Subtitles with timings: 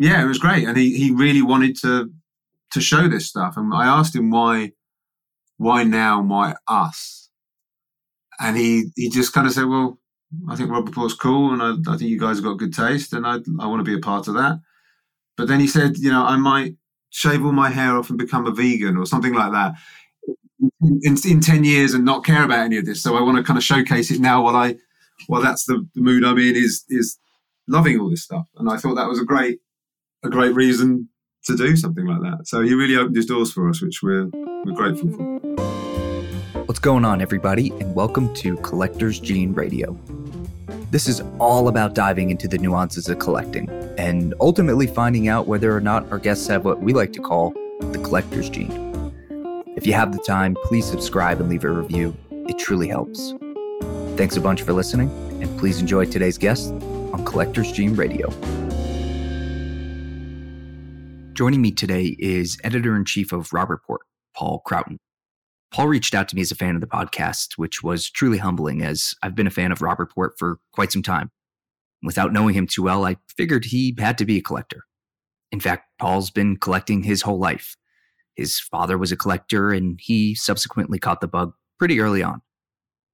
[0.00, 2.10] yeah, it was great, and he he really wanted to
[2.72, 3.56] to show this stuff.
[3.56, 4.72] And I asked him why
[5.58, 7.28] why now, why us,
[8.40, 9.98] and he he just kind of said, well,
[10.48, 13.12] I think Robb Report's cool, and I, I think you guys have got good taste,
[13.12, 14.60] and I I want to be a part of that.
[15.36, 16.76] But then he said, you know, I might
[17.10, 19.74] shave all my hair off and become a vegan or something like that
[20.80, 23.02] in, in 10 years and not care about any of this.
[23.02, 24.76] So I want to kind of showcase it now while I,
[25.26, 27.18] while that's the, the mood I'm in is, is
[27.66, 28.48] loving all this stuff.
[28.56, 29.60] And I thought that was a great,
[30.22, 31.08] a great reason
[31.44, 32.46] to do something like that.
[32.46, 36.60] So he really opened his doors for us, which we're, we're grateful for.
[36.66, 39.98] What's going on, everybody, and welcome to Collector's Gene Radio.
[40.90, 45.74] This is all about diving into the nuances of collecting and ultimately finding out whether
[45.74, 49.14] or not our guests have what we like to call the collector's gene.
[49.74, 52.14] If you have the time, please subscribe and leave a review.
[52.30, 53.32] It truly helps.
[54.16, 55.08] Thanks a bunch for listening,
[55.40, 58.28] and please enjoy today's guest on Collector's Gene Radio.
[61.40, 64.02] Joining me today is editor in chief of Robb Report,
[64.36, 64.98] Paul Croughton.
[65.72, 68.82] Paul reached out to me as a fan of the podcast, which was truly humbling
[68.82, 71.30] as I've been a fan of Robb Report for quite some time.
[72.02, 74.82] Without knowing him too well, I figured he had to be a collector.
[75.50, 77.74] In fact, Paul's been collecting his whole life.
[78.36, 82.42] His father was a collector, and he subsequently caught the bug pretty early on.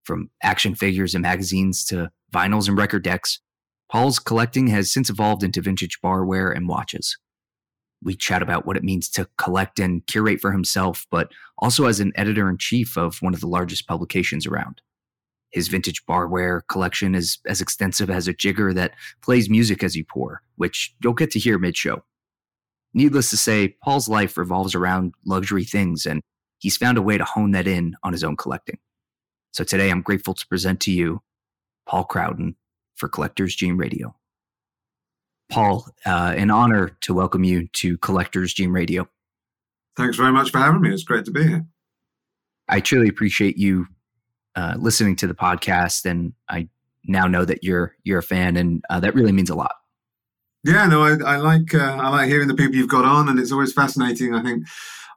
[0.03, 3.39] From action figures and magazines to vinyls and record decks,
[3.89, 7.17] Paul's collecting has since evolved into vintage barware and watches.
[8.07, 11.99] We chat about what it means to collect and curate for himself, but also as
[11.99, 14.81] an editor in chief of one of the largest publications around.
[15.51, 20.05] His vintage barware collection is as extensive as a jigger that plays music as you
[20.05, 22.05] pour, which you'll get to hear mid show.
[22.95, 26.23] Needless to say, Paul's life revolves around luxury things, and
[26.59, 28.79] he's found a way to hone that in on his own collecting.
[29.51, 31.23] So today I'm grateful to present to you
[31.89, 32.55] Paul Croughton
[32.95, 34.15] for Collectors Gene Radio.
[35.49, 39.09] Paul, uh, an honor to welcome you to Collectors Gene Radio.
[39.97, 40.93] Thanks very much for having me.
[40.93, 41.67] It's great to be here.
[42.69, 43.87] I truly appreciate you
[44.57, 46.69] uh, listening to the podcast, and I
[47.05, 49.77] now know that you're you're a fan, and uh, that really means a lot.
[50.65, 53.39] Yeah, no, I, I like uh, I like hearing the people you've got on, and
[53.39, 54.35] it's always fascinating.
[54.35, 54.67] I think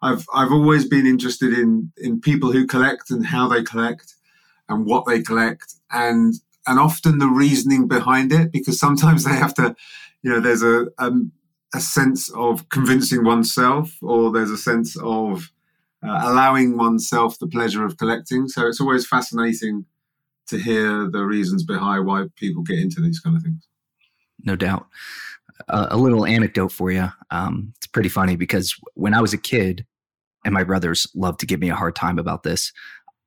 [0.02, 4.14] I've I've always been interested in in people who collect and how they collect
[4.68, 6.36] and what they collect, and
[6.68, 9.76] and often the reasoning behind it, because sometimes they have to,
[10.22, 11.32] you know, there's a um,
[11.74, 15.52] a sense of convincing oneself, or there's a sense of
[16.06, 18.48] uh, allowing oneself the pleasure of collecting.
[18.48, 19.86] So it's always fascinating
[20.48, 23.68] to hear the reasons behind why people get into these kind of things.
[24.44, 24.88] No doubt
[25.68, 27.10] a, a little anecdote for you.
[27.32, 29.86] Um, it's pretty funny because when I was a kid,
[30.46, 32.72] and my brothers loved to give me a hard time about this.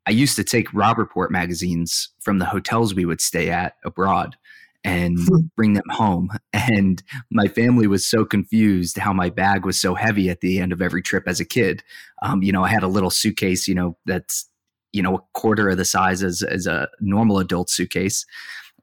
[0.06, 4.36] I used to take Robb Report magazines from the hotels we would stay at abroad
[4.84, 5.41] and hmm.
[5.56, 6.31] bring them home.
[6.54, 10.72] And my family was so confused how my bag was so heavy at the end
[10.72, 11.82] of every trip as a kid.
[12.22, 14.48] Um, you know, I had a little suitcase, you know, that's,
[14.92, 18.25] you know, a quarter of the size as, as a normal adult suitcase.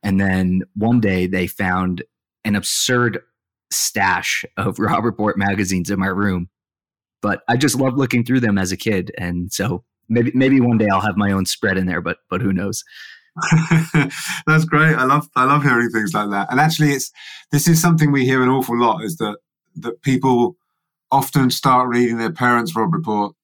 [0.03, 2.03] And then one day they found
[2.43, 3.19] an absurd
[3.71, 6.49] stash of Robert Report magazines in my room.
[7.21, 10.77] But I just loved looking through them as a kid, and so maybe maybe one
[10.77, 11.99] day I'll have my own spread in there.
[11.99, 12.83] But but who knows?
[14.47, 14.95] That's great.
[14.95, 16.51] I love I love hearing things like that.
[16.51, 17.11] And actually, it's
[17.51, 19.37] this is something we hear an awful lot is that
[19.77, 20.55] that people
[21.11, 23.35] often start reading their parents' Robb Report,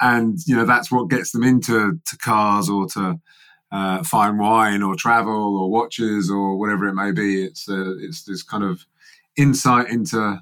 [0.00, 3.20] and you know that's what gets them into to cars or to
[3.72, 7.44] uh, fine wine or travel or watches or whatever it may be.
[7.44, 8.84] It's uh, it's this kind of
[9.36, 10.40] insight into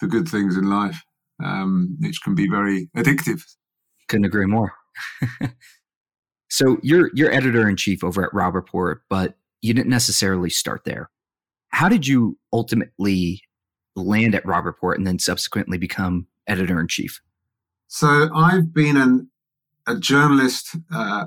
[0.00, 1.02] the good things in life,
[1.44, 3.42] um, which can be very addictive.
[4.08, 4.72] Couldn't agree more.
[6.50, 10.82] so you're you're editor in chief over at Robb Report, but you didn't necessarily start
[10.84, 11.10] there.
[11.68, 13.42] How did you ultimately
[13.96, 17.20] land at Robb Report and then subsequently become editor in chief?
[17.88, 19.30] So I've been an,
[19.86, 21.26] a journalist uh,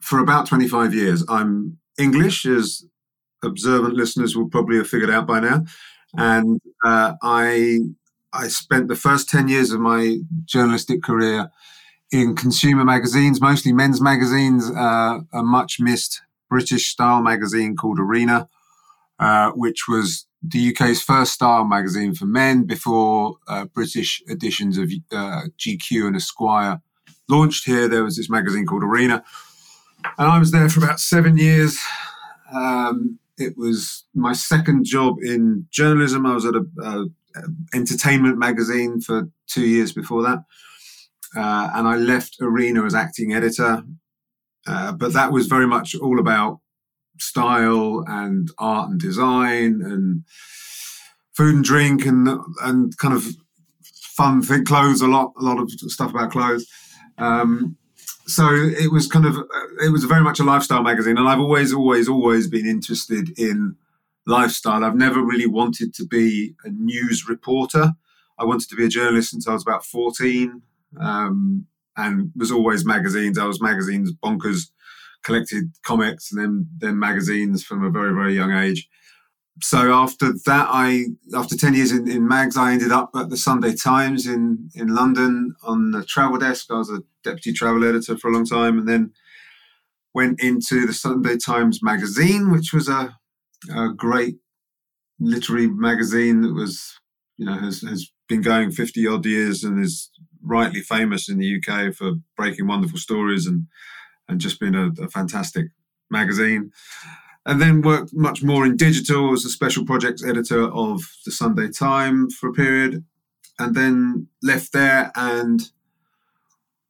[0.00, 1.24] for about 25 years.
[1.28, 2.84] I'm English, as
[3.44, 5.64] observant listeners will probably have figured out by now
[6.16, 7.78] and uh, I
[8.32, 11.50] I spent the first ten years of my journalistic career
[12.12, 14.70] in consumer magazines, mostly men's magazines.
[14.70, 18.48] Uh, a much missed British style magazine called Arena,
[19.18, 24.90] uh, which was the UK's first style magazine for men before uh, British editions of
[25.12, 26.80] uh, GQ and Esquire
[27.28, 27.88] launched here.
[27.88, 29.24] There was this magazine called Arena,
[30.18, 31.78] and I was there for about seven years.
[32.52, 36.24] Um, it was my second job in journalism.
[36.26, 37.04] I was at a, a,
[37.34, 37.42] a
[37.74, 40.44] entertainment magazine for two years before that,
[41.34, 43.82] uh, and I left Arena as acting editor.
[44.66, 46.58] Uh, but that was very much all about
[47.18, 50.24] style and art and design and
[51.36, 52.28] food and drink and
[52.62, 53.24] and kind of
[54.16, 56.66] fun thing, clothes a lot, a lot of stuff about clothes.
[57.18, 57.76] Um,
[58.26, 59.36] so it was kind of
[59.84, 63.76] it was very much a lifestyle magazine, and I've always, always, always been interested in
[64.26, 64.82] lifestyle.
[64.82, 67.94] I've never really wanted to be a news reporter.
[68.38, 70.62] I wanted to be a journalist since I was about fourteen,
[71.00, 71.66] um,
[71.96, 73.38] and was always magazines.
[73.38, 74.70] I was magazines bonkers,
[75.24, 78.88] collected comics and then then magazines from a very very young age
[79.62, 83.36] so after that, I after ten years in, in mags, I ended up at the
[83.36, 86.66] Sunday Times in in London on the travel desk.
[86.70, 89.12] I was a deputy travel editor for a long time, and then
[90.14, 93.16] went into the Sunday Times magazine, which was a,
[93.74, 94.36] a great
[95.18, 97.00] literary magazine that was
[97.38, 100.10] you know has has been going fifty odd years and is
[100.46, 103.66] rightly famous in the UK for breaking wonderful stories and
[104.28, 105.66] and just being a, a fantastic
[106.10, 106.72] magazine
[107.46, 111.70] and then worked much more in digital as a special projects editor of the Sunday
[111.70, 113.04] Times for a period,
[113.58, 115.70] and then left there and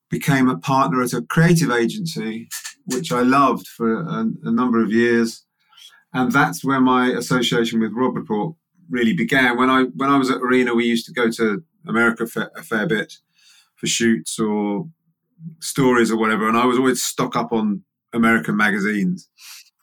[0.08, 2.48] became a partner at a creative agency,
[2.86, 5.44] which I loved for a, a number of years.
[6.14, 8.56] And that's where my association with Robb Report
[8.88, 9.58] really began.
[9.58, 12.26] When I when I was at Arena, we used to go to America
[12.56, 13.18] a fair bit
[13.76, 14.88] for shoots or
[15.60, 17.82] stories or whatever, and I was always stock up on
[18.12, 19.28] American magazines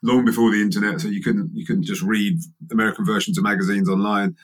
[0.02, 2.38] long before the internet, so you couldn't you couldn't just read
[2.70, 4.36] American versions of magazines online.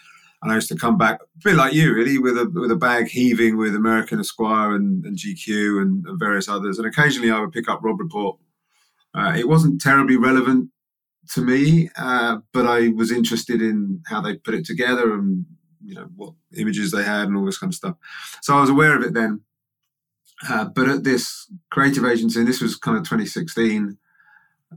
[0.42, 2.76] And I used to come back a bit like you, really, with a with a
[2.76, 6.78] bag heaving with American Esquire and, and GQ and, and, various others.
[6.78, 8.38] And occasionally I would pick up Robb Report.
[9.14, 10.70] Uh, it wasn't terribly relevant
[11.34, 15.44] to me, uh, but I was interested in how they put it together and
[15.82, 17.96] you know what images they had and all this kind of stuff.
[18.42, 19.42] So I was aware of it then.
[20.48, 23.98] Uh, but at this creative agency, and this was kind of 2016,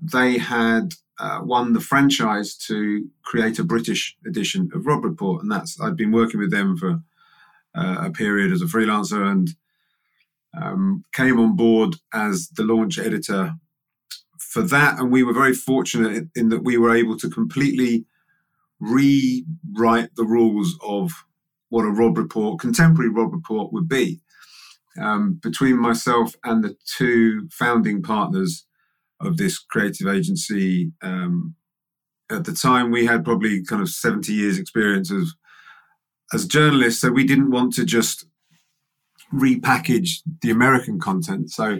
[0.01, 5.51] they had uh, won the franchise to create a British edition of Robb Report, and
[5.51, 7.01] that's I'd been working with them for
[7.75, 9.49] uh, a period as a freelancer and
[10.55, 13.55] um, came on board as the launch editor
[14.37, 18.05] for that, and we were very fortunate in, in that we were able to completely
[18.91, 21.11] rewrite the rules of
[21.69, 24.21] what a Robb Report, contemporary Robb Report, would be.
[25.01, 28.65] Um, between myself and the two founding partners,
[29.23, 30.91] of this creative agency.
[31.01, 31.55] Um,
[32.31, 35.27] at the time, we had probably kind of 70 years experience of,
[36.33, 38.25] as journalists, so we didn't want to just
[39.33, 41.51] repackage the American content.
[41.51, 41.79] So,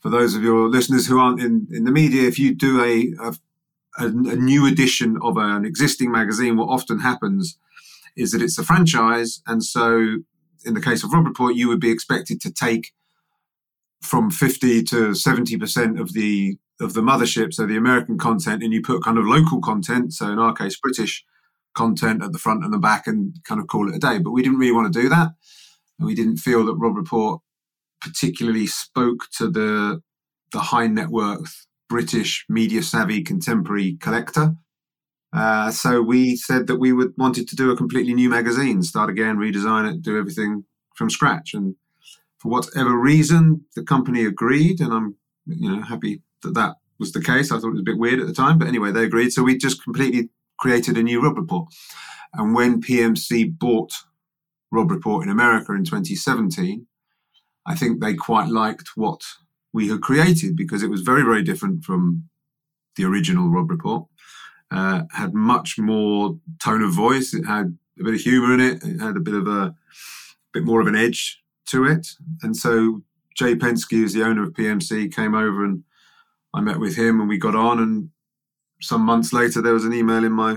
[0.00, 3.28] for those of your listeners who aren't in, in the media, if you do a,
[3.28, 3.34] a,
[3.98, 7.58] a new edition of an existing magazine, what often happens
[8.16, 9.42] is that it's a franchise.
[9.46, 10.18] And so,
[10.64, 12.92] in the case of Robb Report, you would be expected to take
[14.02, 18.82] from 50 to 70% of the of the mothership, so the American content, and you
[18.82, 21.24] put kind of local content, so in our case, British
[21.74, 24.18] content at the front and the back, and kind of call it a day.
[24.18, 25.30] But we didn't really want to do that.
[25.98, 27.40] And we didn't feel that Robb Report
[28.00, 30.02] particularly spoke to the
[30.52, 34.54] the high net worth British media savvy contemporary collector.
[35.32, 39.10] Uh, so we said that we would wanted to do a completely new magazine, start
[39.10, 41.52] again, redesign it, do everything from scratch.
[41.52, 41.74] And
[42.38, 45.16] for whatever reason, the company agreed, and I'm
[45.46, 47.50] you know happy that that was the case.
[47.50, 49.30] I thought it was a bit weird at the time, but anyway, they agreed.
[49.30, 51.68] So we just completely created a new Robb Report.
[52.32, 53.92] And when PMC bought
[54.70, 56.86] Robb Report in America in 2017,
[57.66, 59.20] I think they quite liked what
[59.76, 62.26] we had created because it was very, very different from
[62.96, 64.06] the original Robb Report.
[64.70, 67.34] Uh, had much more tone of voice.
[67.34, 68.82] It had a bit of humour in it.
[68.82, 69.74] It had a bit of a
[70.54, 72.08] bit more of an edge to it.
[72.42, 73.02] And so
[73.36, 75.84] Jay Penske, who's the owner of PMC, came over and
[76.54, 77.78] I met with him and we got on.
[77.78, 78.08] And
[78.80, 80.56] some months later, there was an email in my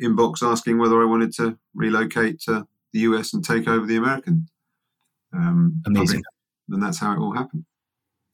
[0.00, 4.48] inbox asking whether I wanted to relocate to the US and take over the American.
[5.34, 6.22] Um, Amazing.
[6.70, 7.66] And that's how it all happened.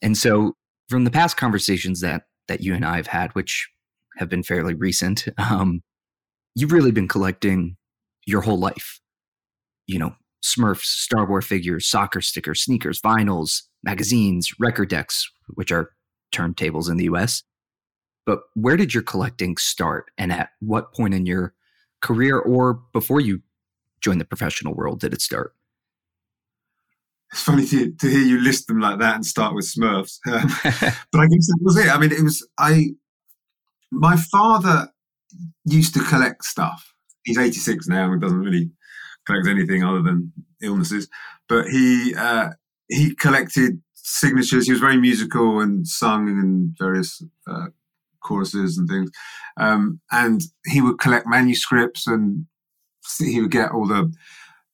[0.02, 0.54] And so,
[0.88, 3.68] from the past conversations that that you and I have had, which
[4.16, 5.82] have been fairly recent, um,
[6.54, 7.76] you've really been collecting
[8.26, 9.00] your whole life.
[9.86, 10.14] You know,
[10.44, 15.90] Smurfs, Star Wars figures, soccer stickers, sneakers, vinyls, magazines, record decks, which are
[16.32, 17.42] turntables in the US.
[18.26, 20.10] But where did your collecting start?
[20.18, 21.54] And at what point in your
[22.02, 23.42] career or before you
[24.00, 25.54] joined the professional world did it start?
[27.32, 30.18] It's funny to, to hear you list them like that and start with Smurfs.
[30.26, 30.48] Um,
[31.12, 31.88] but I guess that was it.
[31.88, 32.90] I mean, it was, I,
[33.90, 34.88] my father
[35.64, 36.94] used to collect stuff.
[37.24, 38.70] He's 86 now and doesn't really
[39.26, 40.32] collect anything other than
[40.62, 41.08] illnesses.
[41.48, 42.50] But he, uh,
[42.88, 44.66] he collected signatures.
[44.66, 47.66] He was very musical and sung in various uh,
[48.20, 49.10] choruses and things.
[49.58, 52.46] Um, and he would collect manuscripts and
[53.18, 54.12] he would get all the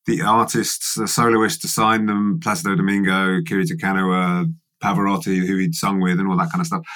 [0.06, 5.74] the artists, the soloists to sign them, Placido Domingo, Kiri Te Kanawa, Pavarotti, who he'd
[5.74, 6.86] sung with, and all that kind of stuff.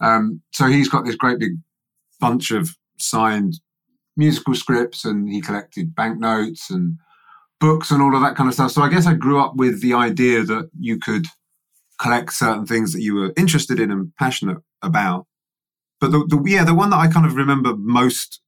[0.00, 1.52] Um, so he's got this great big
[2.20, 3.60] bunch of signed
[4.16, 6.98] musical scripts, and he collected banknotes and
[7.60, 8.72] books and all of that kind of stuff.
[8.72, 11.26] So I guess I grew up with the idea that you could
[11.98, 15.26] collect certain things that you were interested in and passionate about.
[16.00, 18.40] But the, the yeah, the one that I kind of remember most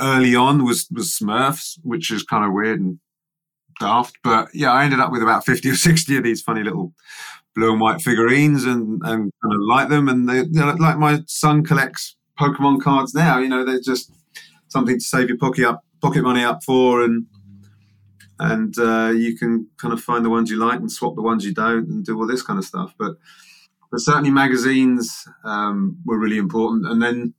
[0.00, 2.98] early on was was Smurfs, which is kind of weird and
[3.80, 4.18] daft.
[4.22, 6.92] But yeah, I ended up with about fifty or sixty of these funny little
[7.56, 10.08] blue and white figurines, and and kind of like them.
[10.08, 13.38] And they, like my son collects Pokemon cards now.
[13.38, 14.12] You know, they're just
[14.68, 17.26] something to save your pocket up pocket money up for, and
[18.38, 21.44] and uh, you can kind of find the ones you like and swap the ones
[21.44, 22.94] you don't, and do all this kind of stuff.
[22.98, 23.16] But
[23.90, 27.34] but certainly magazines um, were really important, and then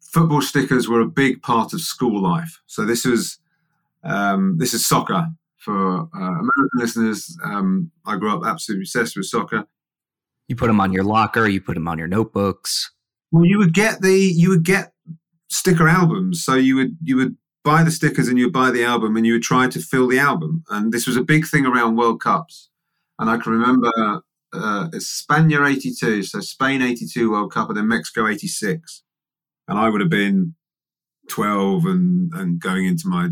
[0.00, 2.60] football stickers were a big part of school life.
[2.66, 3.38] So this was
[4.04, 5.28] um, this is soccer
[5.66, 7.36] for uh, American listeners.
[7.44, 9.64] Um, I grew up absolutely obsessed with soccer.
[10.46, 11.48] You put them on your locker.
[11.48, 12.92] You put them on your notebooks.
[13.32, 14.92] Well, you would get the you would get
[15.48, 16.44] sticker albums.
[16.44, 19.26] So you would you would buy the stickers and you would buy the album and
[19.26, 20.62] you would try to fill the album.
[20.70, 22.70] And this was a big thing around World Cups.
[23.18, 23.90] And I can remember
[24.52, 29.02] uh, Spania 82, so Spain 82 World Cup, and then Mexico 86.
[29.66, 30.54] And I would have been
[31.28, 33.30] 12 and, and going into my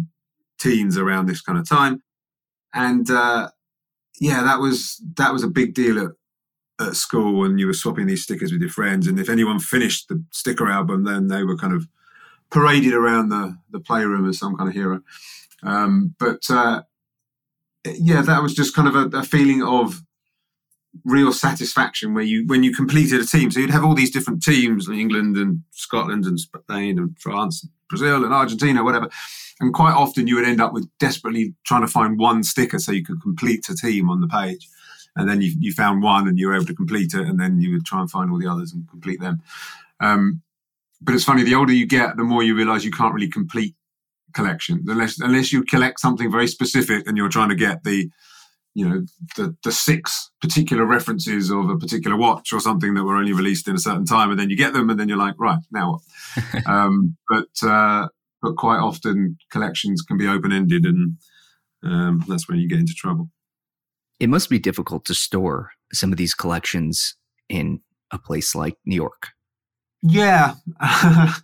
[0.58, 2.02] teens around this kind of time.
[2.74, 3.50] And uh,
[4.20, 6.10] yeah, that was that was a big deal at,
[6.86, 9.06] at school and you were swapping these stickers with your friends.
[9.06, 11.86] And if anyone finished the sticker album, then they were kind of
[12.50, 15.00] paraded around the, the playroom as some kind of hero.
[15.62, 16.82] Um, but uh,
[17.84, 20.02] yeah, that was just kind of a, a, feeling of
[21.04, 23.50] real satisfaction where you when you completed a team.
[23.50, 27.72] So you'd have all these different teams, England and Scotland and Spain and France, and
[27.88, 29.08] Brazil and Argentina, whatever.
[29.60, 32.92] And quite often you would end up with desperately trying to find one sticker so
[32.92, 34.68] you could complete a team on the page.
[35.16, 37.60] And then you, you found one and you were able to complete it, and then
[37.60, 39.40] you would try and find all the others and complete them.
[40.00, 40.42] Um,
[41.00, 43.74] but it's funny, the older you get, the more you realize you can't really complete
[44.34, 48.10] collections unless unless you collect something very specific and you're trying to get the
[48.74, 49.04] you know
[49.36, 53.68] the the six particular references of a particular watch or something that were only released
[53.68, 55.92] in a certain time and then you get them and then you're like right now
[55.92, 58.08] what um, but uh,
[58.42, 61.16] but quite often collections can be open ended and
[61.84, 63.30] um, that's when you get into trouble
[64.20, 67.16] it must be difficult to store some of these collections
[67.48, 69.28] in a place like new york
[70.06, 70.56] yeah,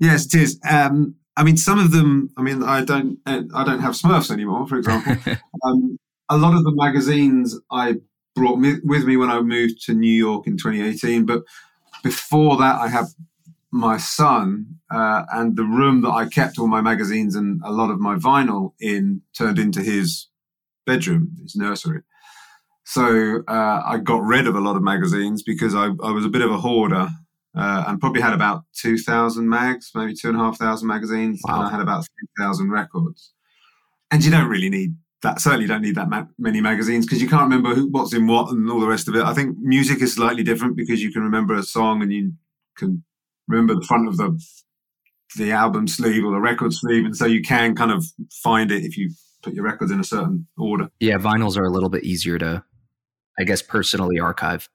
[0.00, 0.60] yes, it is.
[0.68, 2.30] Um, I mean, some of them.
[2.36, 3.20] I mean, I don't.
[3.24, 5.16] I don't have Smurfs anymore, for example.
[5.64, 5.98] um,
[6.30, 7.96] a lot of the magazines I
[8.34, 11.26] brought me, with me when I moved to New York in 2018.
[11.26, 11.42] But
[12.02, 13.06] before that, I had
[13.70, 17.90] my son, uh, and the room that I kept all my magazines and a lot
[17.90, 20.28] of my vinyl in turned into his
[20.86, 22.00] bedroom, his nursery.
[22.84, 26.30] So uh, I got rid of a lot of magazines because I, I was a
[26.30, 27.10] bit of a hoarder
[27.54, 31.42] uh, and probably had about 2,000 mags, maybe 2,500 magazines.
[31.44, 31.56] Wow.
[31.56, 32.06] And I had about
[32.38, 33.34] 3,000 records.
[34.10, 37.28] And you don't really need that, certainly don't need that ma- many magazines because you
[37.28, 39.22] can't remember who, what's in what and all the rest of it.
[39.22, 42.32] I think music is slightly different because you can remember a song and you
[42.76, 43.04] can
[43.48, 44.40] remember the front of the
[45.36, 47.04] the album sleeve or the record sleeve.
[47.04, 49.10] And so you can kind of find it if you
[49.42, 50.88] put your records in a certain order.
[51.00, 52.64] Yeah, vinyls are a little bit easier to,
[53.38, 54.68] I guess, personally archive.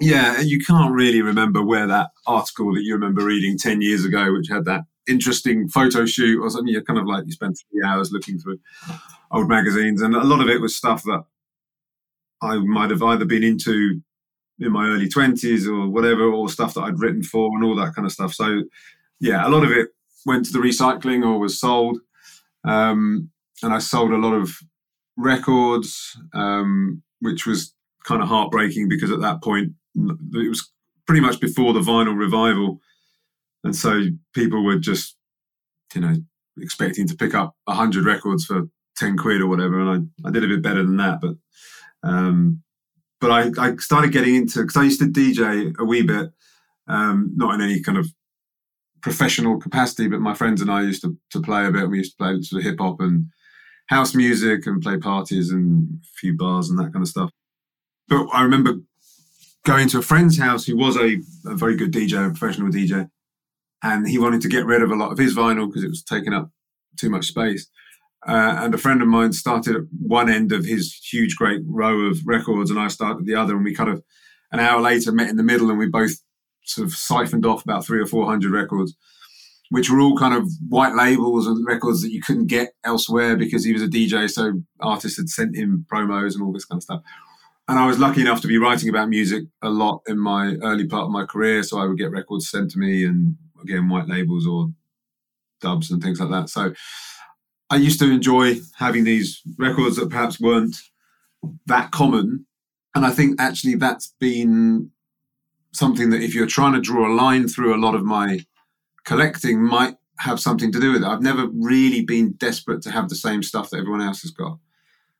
[0.00, 4.32] Yeah, you can't really remember where that article that you remember reading 10 years ago,
[4.32, 7.82] which had that interesting photo shoot or something, you're kind of like, you spent three
[7.86, 8.58] hours looking through
[9.30, 10.02] old magazines.
[10.02, 11.24] And a lot of it was stuff that
[12.42, 14.00] I might have either been into
[14.58, 17.94] in my early 20s or whatever, or stuff that I'd written for and all that
[17.94, 18.32] kind of stuff.
[18.32, 18.62] So,
[19.20, 19.88] yeah, a lot of it
[20.24, 21.98] went to the recycling or was sold.
[22.64, 23.30] Um,
[23.62, 24.50] and I sold a lot of
[25.16, 30.70] records, um, which was kind of heartbreaking because at that point it was
[31.06, 32.80] pretty much before the vinyl revival,
[33.64, 34.02] and so
[34.34, 35.16] people were just,
[35.94, 36.16] you know,
[36.58, 40.44] expecting to pick up hundred records for ten quid or whatever, and I, I did
[40.44, 41.36] a bit better than that, but
[42.02, 42.62] um,
[43.20, 46.30] but I, I started getting into because I used to DJ a wee bit,
[46.86, 48.08] um, not in any kind of
[49.02, 51.88] professional capacity, but my friends and I used to, to play a bit.
[51.88, 53.26] We used to play sort of hip hop and
[53.88, 57.30] house music and play parties and a few bars and that kind of stuff.
[58.08, 58.80] But I remember
[59.64, 63.08] going to a friend's house who was a, a very good DJ, a professional DJ,
[63.82, 66.02] and he wanted to get rid of a lot of his vinyl because it was
[66.02, 66.50] taking up
[66.96, 67.68] too much space.
[68.26, 72.00] Uh, and a friend of mine started at one end of his huge, great row
[72.00, 73.54] of records, and I started the other.
[73.54, 74.02] And we kind of
[74.52, 76.16] an hour later met in the middle, and we both
[76.64, 78.94] sort of siphoned off about three or four hundred records.
[79.70, 83.64] which were all kind of white labels and records that you couldn't get elsewhere because
[83.64, 84.30] he was a DJ.
[84.30, 87.02] So artists had sent him promos and all this kind of stuff.
[87.68, 90.86] And I was lucky enough to be writing about music a lot in my early
[90.86, 91.64] part of my career.
[91.64, 94.68] So I would get records sent to me and again, white labels or
[95.60, 96.48] dubs and things like that.
[96.48, 96.72] So
[97.70, 100.76] I used to enjoy having these records that perhaps weren't
[101.66, 102.46] that common.
[102.94, 104.90] And I think actually that's been
[105.72, 108.40] something that if you're trying to draw a line through a lot of my
[109.04, 111.06] collecting might have something to do with it.
[111.06, 114.58] I've never really been desperate to have the same stuff that everyone else has got.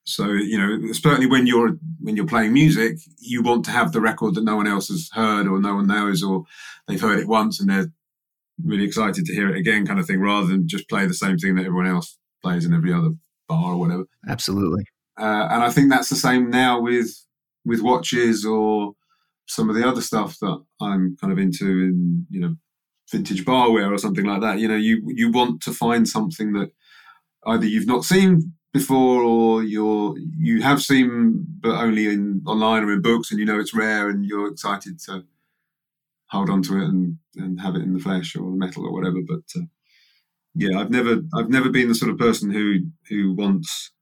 [0.04, 4.00] So you know, certainly when you're when you're playing music, you want to have the
[4.00, 6.44] record that no one else has heard or no one knows, or
[6.86, 7.92] they've heard it once and they're
[8.64, 11.36] really excited to hear it again, kind of thing, rather than just play the same
[11.36, 13.10] thing that everyone else plays in every other
[13.48, 14.04] bar or whatever.
[14.28, 14.84] Absolutely.
[15.18, 17.10] Uh, and I think that's the same now with
[17.64, 18.92] with watches or
[19.46, 22.54] some of the other stuff that I'm kind of into in you know
[23.10, 24.58] vintage barware or something like that.
[24.58, 26.70] You know, you you want to find something that
[27.46, 32.92] either you've not seen before or you're you have seen but only in online or
[32.92, 35.24] in books and you know it's rare and you're excited to
[36.28, 38.92] hold on to it and, and have it in the flesh or the metal or
[38.92, 39.64] whatever but uh,
[40.56, 43.92] yeah i've never i've never been the sort of person who who wants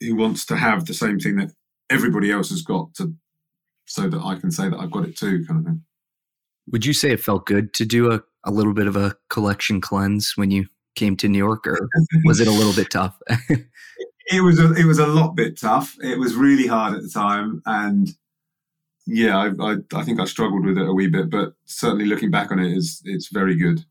[0.00, 1.50] who wants to have the same thing that
[1.90, 3.12] everybody else has got to
[3.86, 5.82] so that i can say that i've got it too kind of thing
[6.70, 9.80] would you say it felt good to do a, a little bit of a collection
[9.80, 10.66] cleanse when you
[10.96, 11.78] came to New York, or
[12.24, 13.16] was it a little bit tough?
[13.28, 15.94] it was a, it was a lot bit tough.
[16.02, 18.08] It was really hard at the time, and
[19.06, 21.30] yeah, I, I, I think I struggled with it a wee bit.
[21.30, 23.84] But certainly looking back on it, is it's very good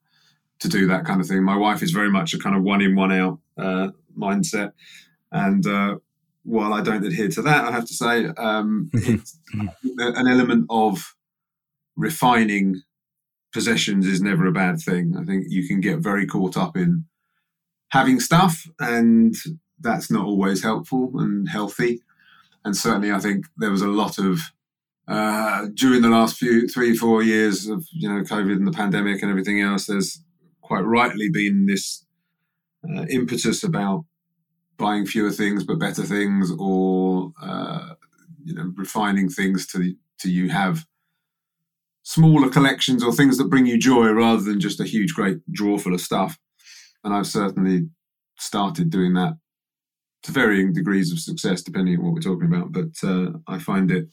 [0.60, 1.44] to do that kind of thing.
[1.44, 4.74] My wife is very much a kind of one in one out uh, mindset,
[5.32, 5.98] and uh,
[6.44, 11.16] while I don't adhere to that, I have to say um, it's an element of
[11.96, 12.82] refining
[13.54, 15.16] possessions is never a bad thing.
[15.18, 17.06] I think you can get very caught up in
[17.90, 19.34] having stuff, and
[19.80, 22.02] that's not always helpful and healthy.
[22.64, 24.40] And certainly, I think there was a lot of
[25.08, 29.22] uh, during the last few three, four years of you know COVID and the pandemic
[29.22, 29.86] and everything else.
[29.86, 30.22] There's
[30.66, 32.06] quite rightly been this
[32.88, 34.06] uh, impetus about
[34.78, 37.94] buying fewer things but better things, or uh,
[38.44, 40.86] you know refining things to to you have
[42.04, 45.80] smaller collections or things that bring you joy rather than just a huge, great drawer
[45.80, 46.38] full of stuff.
[47.04, 47.90] And I've certainly
[48.38, 49.34] started doing that
[50.24, 52.72] to varying degrees of success, depending on what we're talking about.
[52.72, 54.08] But uh, I find it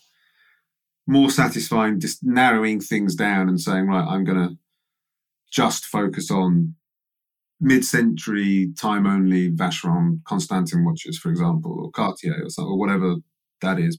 [1.07, 4.57] more satisfying just narrowing things down and saying, right, I'm going to
[5.53, 6.75] just focus on
[7.61, 13.17] mid-century time only Vacheron Constantin watches, for example, or Cartier or something, or whatever
[13.61, 13.99] that is,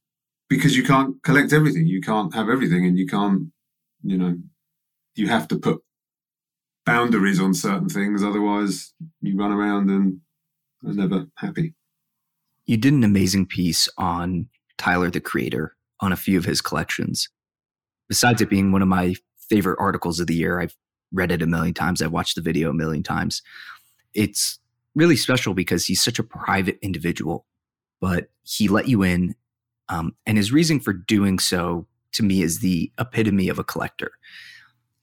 [0.49, 1.87] because you can't collect everything.
[1.87, 3.53] You can't have everything, and you can't
[4.03, 4.37] you know,
[5.15, 5.81] you have to put
[6.85, 10.19] boundaries on certain things, otherwise you run around and
[10.85, 11.73] are never happy.
[12.65, 17.29] You did an amazing piece on Tyler the Creator on a few of his collections.
[18.09, 19.15] Besides it being one of my
[19.49, 20.75] favorite articles of the year, I've
[21.13, 23.41] read it a million times, I've watched the video a million times.
[24.13, 24.59] It's
[24.95, 27.45] really special because he's such a private individual,
[28.01, 29.35] but he let you in.
[29.89, 34.11] Um, and his reason for doing so to me is the epitome of a collector.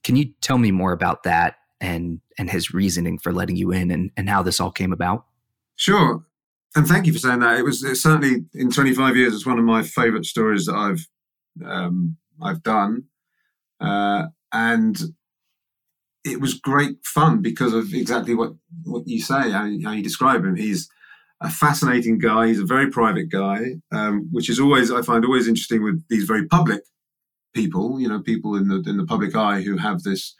[0.03, 3.91] Can you tell me more about that and and his reasoning for letting you in
[3.91, 5.25] and, and how this all came about?
[5.75, 6.23] Sure.
[6.75, 7.59] And thank you for saying that.
[7.59, 11.07] It was certainly in 25 years, it's one of my favorite stories that I've
[11.65, 13.03] um, I've done.
[13.79, 14.97] Uh, and
[16.23, 18.53] it was great fun because of exactly what,
[18.83, 20.55] what you say, how, how you describe him.
[20.55, 20.89] He's
[21.41, 22.47] a fascinating guy.
[22.47, 26.25] He's a very private guy, um, which is always I find always interesting with these
[26.25, 26.81] very public
[27.53, 30.35] people, you know, people in the in the public eye who have this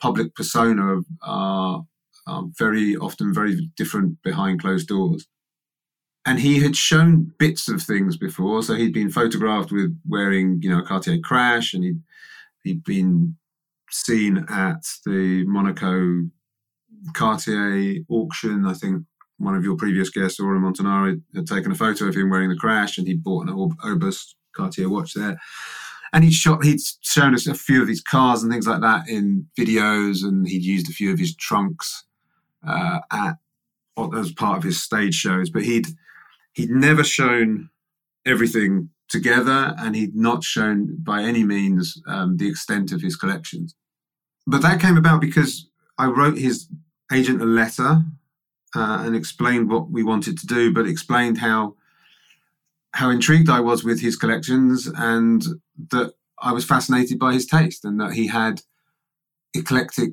[0.00, 1.84] public persona are,
[2.26, 5.26] are very often very different behind closed doors.
[6.26, 10.70] And he had shown bits of things before, so he'd been photographed with wearing, you
[10.70, 12.02] know, a Cartier crash, and he'd
[12.64, 13.36] he'd been
[13.90, 16.28] seen at the Monaco
[17.14, 18.66] Cartier auction.
[18.66, 19.04] I think
[19.38, 22.56] one of your previous guests, Auro Montanari, had taken a photo of him wearing the
[22.56, 25.38] crash, and he'd bought an Obus Cartier watch there
[26.12, 29.08] and he'd shot he'd shown us a few of his cars and things like that
[29.08, 32.04] in videos and he'd used a few of his trunks
[32.66, 33.36] uh, at
[34.16, 35.86] as part of his stage shows but he'd
[36.52, 37.68] he'd never shown
[38.24, 43.74] everything together and he'd not shown by any means um, the extent of his collections.
[44.46, 45.66] But that came about because
[45.98, 46.66] i wrote his
[47.12, 48.02] agent a letter
[48.74, 51.74] uh, and explained what we wanted to do but explained how
[52.92, 55.44] how intrigued I was with his collections and
[55.90, 58.62] that I was fascinated by his taste and that he had
[59.54, 60.12] eclectic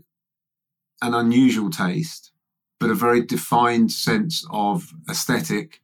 [1.02, 2.32] and unusual taste,
[2.80, 5.82] but a very defined sense of aesthetic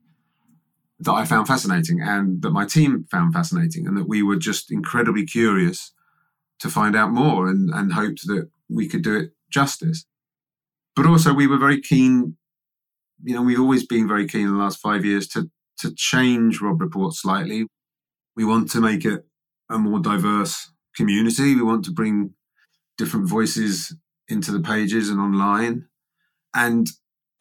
[1.03, 4.71] that I found fascinating and that my team found fascinating, and that we were just
[4.71, 5.93] incredibly curious
[6.59, 10.05] to find out more and, and hoped that we could do it justice.
[10.95, 12.37] But also, we were very keen,
[13.23, 16.61] you know, we've always been very keen in the last five years to, to change
[16.61, 17.65] Robb Report slightly.
[18.35, 19.25] We want to make it
[19.69, 21.55] a more diverse community.
[21.55, 22.33] We want to bring
[22.97, 23.95] different voices
[24.27, 25.87] into the pages and online.
[26.55, 26.87] And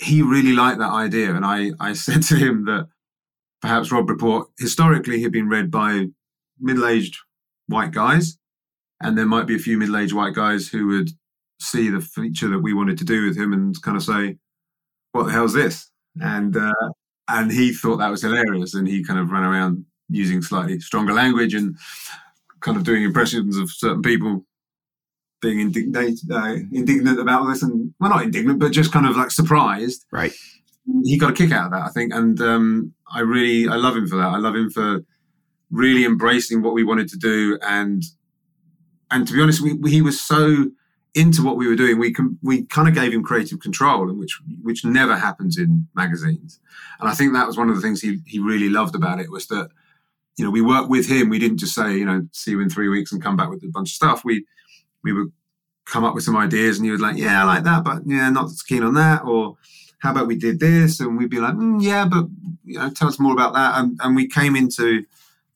[0.01, 1.35] he really liked that idea.
[1.35, 2.89] And I, I said to him that
[3.63, 6.09] perhaps Robb Report historically had been read by
[6.61, 7.17] middle aged
[7.69, 8.37] white guys.
[9.01, 11.11] And there might be a few middle aged white guys who would
[11.61, 14.37] see the feature that we wanted to do with him and kind of say,
[15.13, 15.91] what the hell's this?
[16.21, 16.73] And, uh,
[17.29, 18.75] and he thought that was hilarious.
[18.75, 21.77] And he kind of ran around using slightly stronger language and
[22.61, 24.45] kind of doing impressions of certain people
[25.41, 29.31] being indignant, uh, indignant about this, and well, not indignant, but just kind of like
[29.31, 30.07] surprised.
[30.13, 30.33] Right.
[31.05, 33.97] He got a kick out of that, I think, and um, I really I love
[33.97, 34.29] him for that.
[34.29, 35.01] I love him for
[35.71, 38.03] really embracing what we wanted to do, and
[39.11, 40.71] and to be honest, we, we, he was so
[41.15, 41.99] into what we were doing.
[41.99, 45.87] We com- we kind of gave him creative control, and which which never happens in
[45.95, 46.59] magazines.
[47.01, 49.31] And I think that was one of the things he he really loved about it
[49.31, 49.71] was that
[50.37, 51.29] you know we worked with him.
[51.29, 53.63] We didn't just say you know see you in three weeks and come back with
[53.63, 54.25] a bunch of stuff.
[54.25, 54.45] We
[55.05, 55.33] we would
[55.85, 58.31] come up with some ideas and he was like, yeah, I like that, but yeah,
[58.31, 59.25] not keen on that.
[59.25, 59.57] Or
[60.03, 61.01] how about we did this?
[61.01, 62.27] And we'd be like, mm, yeah, but
[62.65, 63.79] you know, tell us more about that.
[63.79, 65.05] And, and we came into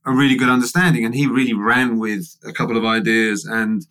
[0.05, 3.45] a really good understanding and he really ran with a couple of ideas.
[3.45, 3.87] And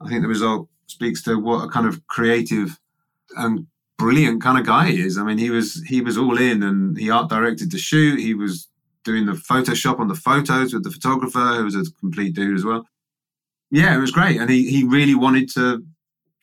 [0.00, 2.78] I think the result speaks to what a kind of creative
[3.36, 3.66] and
[3.98, 5.18] brilliant kind of guy he is.
[5.18, 8.20] I mean, he was, he was all in and he art directed the shoot.
[8.20, 8.68] He was
[9.04, 12.64] doing the Photoshop on the photos with the photographer who was a complete dude as
[12.64, 12.86] well
[13.70, 15.84] yeah, it was great, and he he really wanted to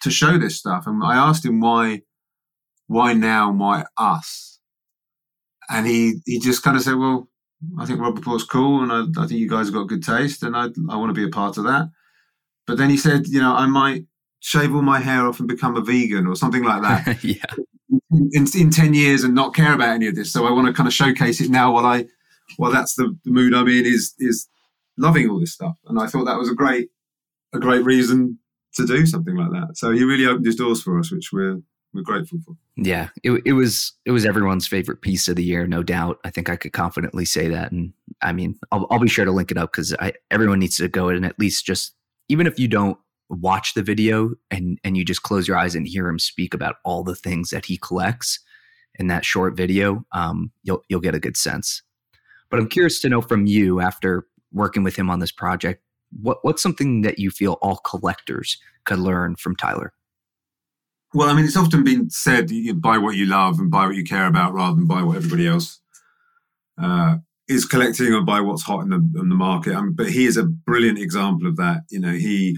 [0.02, 0.86] to show this stuff.
[0.88, 2.02] And I asked him why
[2.88, 4.60] why now why us,
[5.70, 7.30] and he he just kind of said, well.
[7.80, 10.44] I think Robb Report's cool, and I, I think you guys have got good taste,
[10.44, 11.90] and I I want to be a part of that.
[12.68, 14.06] But then he said, you know, I might
[14.40, 17.24] shave all my hair off and become a vegan or something like that.
[17.24, 17.36] yeah.
[18.12, 20.32] In, in 10 years and not care about any of this.
[20.32, 22.06] So I want to kind of showcase it now while I,
[22.58, 24.48] while that's the, the mood I'm in is, is
[24.98, 25.78] loving all this stuff.
[25.88, 26.90] And I thought that was a great,
[27.54, 28.40] a great reason
[28.76, 29.78] to do something like that.
[29.78, 31.62] So he really opened his doors for us, which we're
[31.94, 32.56] we're grateful for.
[32.76, 36.20] Yeah, it, it was it was everyone's favorite piece of the year, no doubt.
[36.24, 39.32] I think I could confidently say that, and I mean, I'll, I'll be sure to
[39.32, 39.96] link it up because
[40.32, 41.94] everyone needs to go and at least just
[42.30, 42.98] even if you don't
[43.30, 46.76] watch the video and and you just close your eyes and hear him speak about
[46.84, 48.40] all the things that he collects
[49.00, 51.82] in that short video, um, you'll you'll get a good sense.
[52.50, 55.82] But I'm curious to know from you after working with him on this project
[56.22, 59.94] what what's something that you feel all collectors could learn from Tyler?
[61.14, 63.96] Well, I mean, it's often been said you buy what you love and buy what
[63.96, 65.80] you care about rather than buy what everybody else
[66.82, 69.76] uh, is collecting or buy what's hot in the, in the market.
[69.76, 71.84] I mean, but he is a brilliant example of that.
[71.90, 72.58] You know, he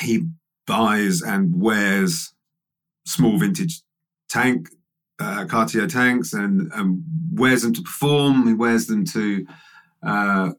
[0.00, 0.26] he
[0.66, 2.32] buys and wears
[3.06, 3.82] small vintage
[4.28, 4.68] tank
[5.20, 8.46] uh, Cartier tanks and, and wears them to perform.
[8.46, 9.46] He wears them to
[10.02, 10.50] uh,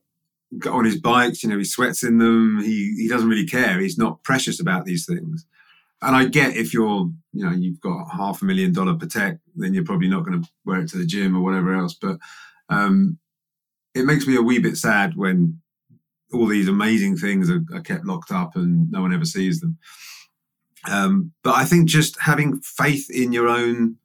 [0.70, 1.44] on his bikes.
[1.44, 2.60] You know, he sweats in them.
[2.62, 3.80] He he doesn't really care.
[3.80, 5.46] He's not precious about these things.
[6.02, 9.74] And I get if you're, you know, you've got half a million dollar Patek, then
[9.74, 11.94] you're probably not going to wear it to the gym or whatever else.
[11.94, 12.20] But
[12.70, 13.18] um,
[13.94, 15.60] it makes me a wee bit sad when
[16.32, 19.78] all these amazing things are, are kept locked up and no one ever sees them.
[20.90, 23.98] Um, but I think just having faith in your own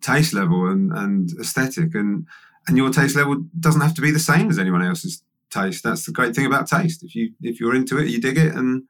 [0.00, 2.26] taste level and, and aesthetic and
[2.68, 5.82] and your taste level doesn't have to be the same as anyone else's taste.
[5.82, 7.02] That's the great thing about taste.
[7.02, 8.84] If you if you're into it, you dig it, and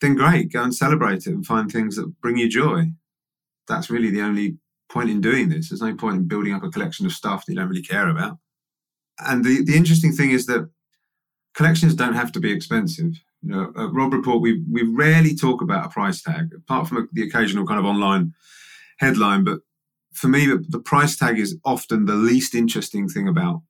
[0.00, 2.86] then great, go and celebrate it and find things that bring you joy.
[3.68, 4.58] That's really the only
[4.90, 5.68] point in doing this.
[5.68, 8.08] There's no point in building up a collection of stuff that you don't really care
[8.08, 8.38] about.
[9.18, 10.68] And the, the interesting thing is that
[11.54, 13.20] collections don't have to be expensive.
[13.42, 17.08] You know, at Robb Report, we we rarely talk about a price tag, apart from
[17.12, 18.34] the occasional kind of online
[18.98, 19.44] headline.
[19.44, 19.60] But
[20.12, 23.62] for me, the price tag is often the least interesting thing about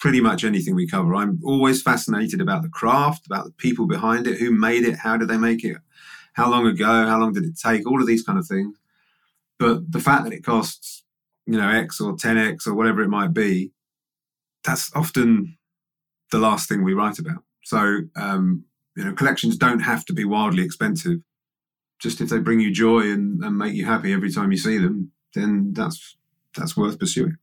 [0.00, 1.14] pretty much anything we cover.
[1.14, 5.18] I'm always fascinated about the craft, about the people behind it, who made it, how
[5.18, 5.76] did they make it,
[6.32, 8.76] how long ago, how long did it take, all of these kind of things.
[9.58, 11.04] But the fact that it costs,
[11.46, 13.72] you know, X or 10X or whatever it might be,
[14.64, 15.58] that's often
[16.30, 17.44] the last thing we write about.
[17.62, 18.64] So, um,
[18.96, 21.18] you know, collections don't have to be wildly expensive.
[21.98, 24.78] Just if they bring you joy and, and make you happy every time you see
[24.78, 26.16] them, then that's
[26.56, 27.36] that's worth pursuing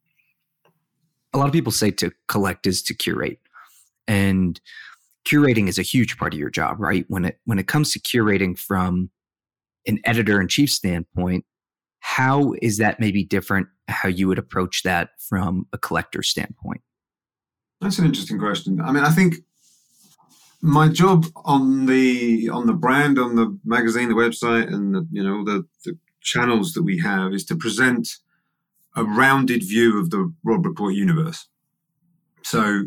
[1.33, 3.39] a lot of people say to collect is to curate.
[4.07, 4.59] And
[5.27, 7.05] curating is a huge part of your job, right?
[7.07, 9.09] When it when it comes to curating from
[9.85, 11.45] an editor in chief standpoint,
[11.99, 13.67] how is that maybe different?
[13.87, 16.81] How you would approach that from a collector standpoint?
[17.81, 18.81] That's an interesting question.
[18.81, 19.35] I mean, I think
[20.61, 25.23] my job on the on the brand, on the magazine, the website, and the, you
[25.23, 28.17] know the, the channels that we have is to present
[28.97, 31.47] a rounded view of the Robb Report universe.
[32.43, 32.85] So,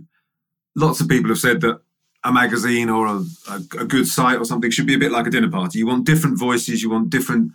[0.75, 1.81] lots of people have said that
[2.25, 5.27] a magazine or a, a, a, good site or something should be a bit like
[5.27, 5.79] a dinner party.
[5.79, 7.53] You want different voices, you want different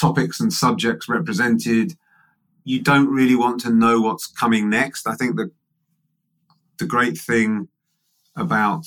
[0.00, 1.96] topics and subjects represented.
[2.64, 5.08] You don't really want to know what's coming next.
[5.08, 5.50] I think that
[6.78, 7.68] the great thing
[8.36, 8.86] about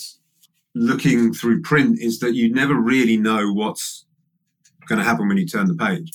[0.75, 4.05] looking through print is that you never really know what's
[4.87, 6.11] going to happen when you turn the page.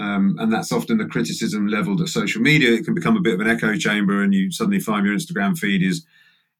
[0.00, 2.72] Um, and that's often the criticism leveled at social media.
[2.72, 5.56] It can become a bit of an echo chamber, and you suddenly find your Instagram
[5.56, 6.04] feed is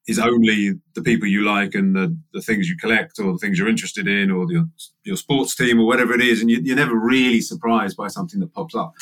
[0.07, 3.59] is only the people you like and the, the things you collect or the things
[3.59, 4.69] you're interested in or the,
[5.03, 6.41] your sports team or whatever it is.
[6.41, 8.95] And you, are never really surprised by something that pops up.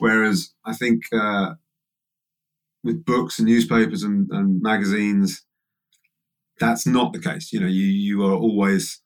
[0.00, 1.54] Whereas I think uh,
[2.82, 5.44] with books and newspapers and, and, magazines,
[6.58, 7.52] that's not the case.
[7.52, 9.00] You know, you, you are always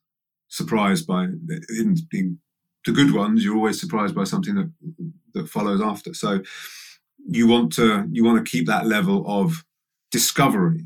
[0.47, 2.39] surprised by, in, in
[2.87, 4.71] the good ones, you're always surprised by something that,
[5.33, 6.13] that follows after.
[6.13, 6.41] So
[7.27, 9.65] you want to, you want to keep that level of
[10.09, 10.85] discovery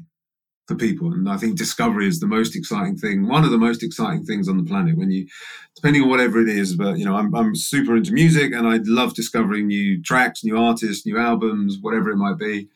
[0.67, 1.13] for people.
[1.13, 4.49] And I think discovery is the most exciting thing, one of the most exciting things
[4.49, 4.97] on the planet.
[4.97, 5.27] When you,
[5.75, 8.79] depending on whatever it is, but you know, I'm, I'm super into music and I
[8.83, 12.67] love discovering new tracks, new artists, new albums, whatever it might be.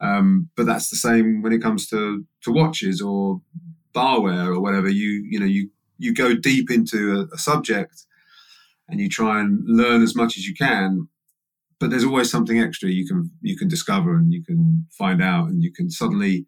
[0.00, 3.40] Um, but that's the same when it comes to to watches or
[3.92, 4.88] barware or whatever.
[4.88, 8.06] You you know you you go deep into a, a subject
[8.88, 11.08] and you try and learn as much as you can
[11.80, 15.48] but there's always something extra you can you can discover and you can find out
[15.48, 16.46] and you can suddenly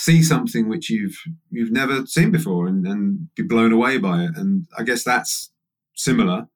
[0.00, 1.18] see something which you've
[1.50, 4.30] you've never seen before and, and be blown away by it.
[4.34, 5.50] And I guess that's
[5.94, 6.46] similar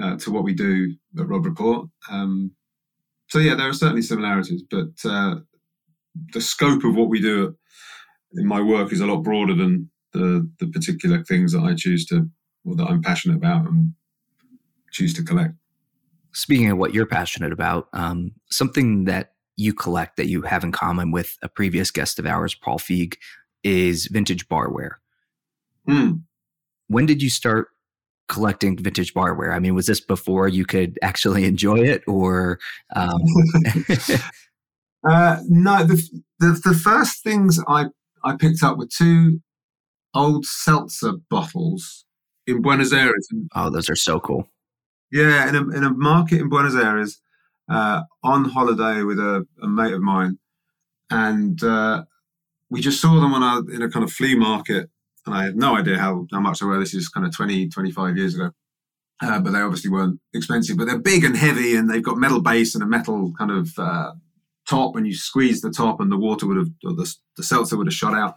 [0.00, 1.88] uh, to what we do at Robb Report.
[2.08, 2.52] Um,
[3.28, 5.40] so yeah, there are certainly similarities, but uh,
[6.32, 7.56] the scope of what we do
[8.34, 12.06] in my work is a lot broader than the the particular things that I choose
[12.06, 12.28] to
[12.64, 13.94] or that I'm passionate about and
[14.98, 15.54] choose to collect.
[16.32, 20.72] Speaking of what you're passionate about, um, something that you collect that you have in
[20.72, 23.14] common with a previous guest of ours, Paul Feig,
[23.62, 24.96] is vintage barware.
[25.88, 26.22] Mm.
[26.88, 27.68] When did you start
[28.28, 29.54] collecting vintage barware?
[29.54, 32.58] I mean, was this before you could actually enjoy it, or?
[32.94, 33.22] Um...
[35.08, 37.86] uh, no, the, the, the first things I
[38.24, 39.40] I picked up were two
[40.14, 42.04] old seltzer bottles
[42.46, 43.28] in Buenos Aires.
[43.54, 44.48] Oh, those are so cool.
[45.10, 47.20] Yeah, in a, in a market in Buenos Aires,
[47.70, 50.38] uh, on holiday with a, a, mate of mine,
[51.10, 52.04] and uh,
[52.70, 54.90] we just saw them on a, in a kind of flea market,
[55.26, 56.78] and I had no idea how, how much they were.
[56.78, 58.50] This is kind of 20, 25 years ago.
[59.20, 60.76] Uh, but they obviously weren't expensive.
[60.76, 63.70] But they're big and heavy, and they've got metal base and a metal kind of
[63.76, 64.12] uh,
[64.68, 64.94] top.
[64.94, 67.88] And you squeeze the top, and the water would have, or the, the seltzer would
[67.88, 68.34] have shot out.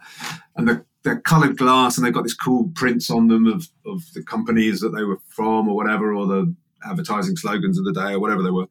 [0.56, 4.02] And the, they're coloured glass, and they've got this cool prints on them of, of
[4.14, 6.54] the companies that they were from, or whatever, or the
[6.88, 8.66] advertising slogans of the day, or whatever they were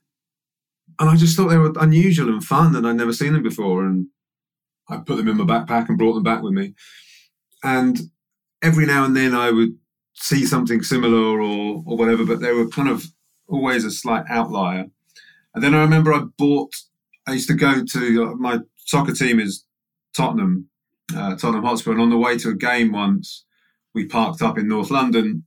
[1.00, 3.86] and I just thought they were unusual and fun, and I'd never seen them before.
[3.86, 4.08] And
[4.90, 6.74] I put them in my backpack and brought them back with me.
[7.64, 8.00] And
[8.62, 9.78] every now and then I would
[10.14, 13.06] see something similar or or whatever, but they were kind of
[13.48, 14.86] always a slight outlier.
[15.54, 16.74] And then I remember I bought.
[17.28, 19.66] I used to go to uh, my soccer team is
[20.16, 20.70] Tottenham,
[21.16, 23.46] uh, Tottenham Hotspur, and on the way to a game once,
[23.94, 25.46] we parked up in North London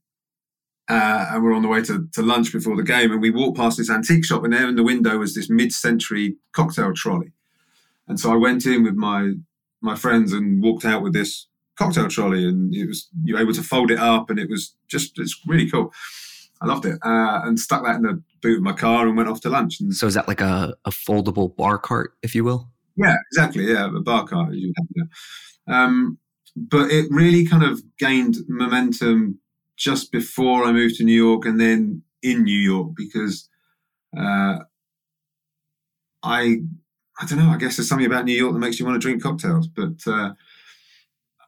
[0.89, 3.57] uh, and we're on the way to, to lunch before the game, and we walked
[3.57, 7.33] past this antique shop, and there in the window was this mid-century cocktail trolley.
[8.07, 9.33] And so I went in with my
[9.81, 13.55] my friends and walked out with this cocktail trolley, and it was you were able
[13.55, 15.93] to fold it up, and it was just it's really cool.
[16.61, 19.29] I loved it, uh, and stuck that in the boot of my car and went
[19.29, 19.81] off to lunch.
[19.81, 22.71] And so is that like a, a foldable bar cart, if you will?
[22.97, 23.73] Yeah, exactly.
[23.73, 24.55] Yeah, a bar cart.
[24.55, 25.85] You have, yeah.
[25.85, 26.19] Um,
[26.57, 29.41] but it really kind of gained momentum
[29.77, 33.49] just before I moved to New York and then in New York because
[34.17, 34.59] uh,
[36.23, 36.59] I
[37.21, 37.51] I don't know.
[37.51, 39.69] I guess there's something about New York that makes you want to drink cocktails.
[39.69, 40.35] But uh,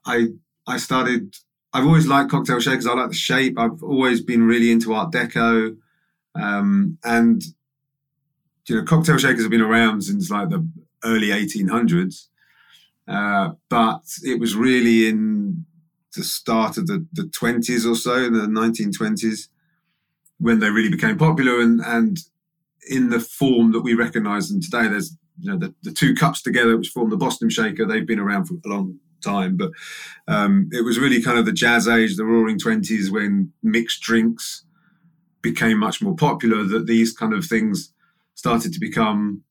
[0.05, 0.29] I
[0.67, 1.35] I started.
[1.73, 2.87] I've always liked cocktail shakers.
[2.87, 3.59] I like the shape.
[3.59, 5.77] I've always been really into Art Deco,
[6.35, 7.43] um, and
[8.69, 10.67] you know, cocktail shakers have been around since like the
[11.05, 12.29] early 1800s.
[13.07, 15.66] Uh, but it was really in
[16.17, 19.49] the start of the, the 20s or so, in the 1920s,
[20.39, 22.19] when they really became popular and, and
[22.89, 24.89] in the form that we recognize them today.
[24.89, 27.85] There's you know the, the two cups together, which form the Boston Shaker.
[27.85, 29.71] They've been around for a long time, but
[30.29, 34.65] um, it was really kind of the jazz age, the Roaring Twenties, when mixed drinks
[35.43, 37.93] became much more popular that these kind of things
[38.35, 39.43] started to become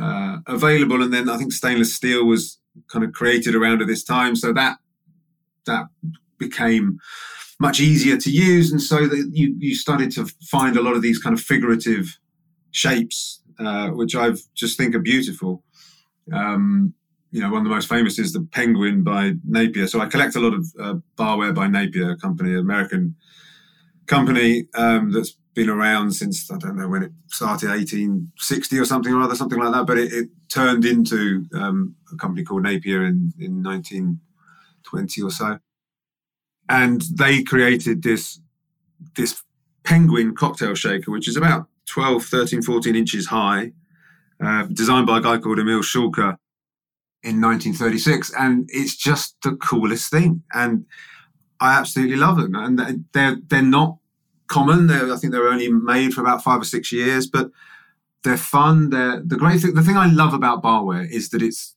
[0.00, 1.02] uh, available.
[1.02, 2.58] And then I think stainless steel was
[2.92, 4.78] kind of created around at this time, so that
[5.68, 5.86] that
[6.38, 6.98] became
[7.60, 11.02] much easier to use, and so that you you started to find a lot of
[11.02, 12.18] these kind of figurative
[12.70, 15.62] shapes, uh, which I just think are beautiful.
[16.32, 16.94] Um,
[17.30, 19.86] you know, one of the most famous is the Penguin by Napier.
[19.86, 23.16] So I collect a lot of uh, barware by Napier, company, American
[24.06, 29.12] company um, that's been around since I don't know when it started, 1860 or something
[29.12, 29.86] or other, something like that.
[29.86, 33.62] But it, it turned into um, a company called Napier in, in
[34.92, 35.58] 1920 or so,
[36.68, 38.40] and they created this
[39.16, 39.42] this
[39.84, 43.72] penguin cocktail shaker, which is about 12, 13, 14 inches high,
[44.44, 46.36] uh, designed by a guy called Emil Schuelke
[47.22, 50.42] in 1936, and it's just the coolest thing.
[50.52, 50.84] And
[51.60, 53.98] I absolutely love them, and they're they're not
[54.46, 54.86] common.
[54.86, 57.50] They're, I think they're only made for about five or six years, but
[58.24, 58.90] they're fun.
[58.90, 59.74] They're the great thing.
[59.74, 61.74] The thing I love about barware is that it's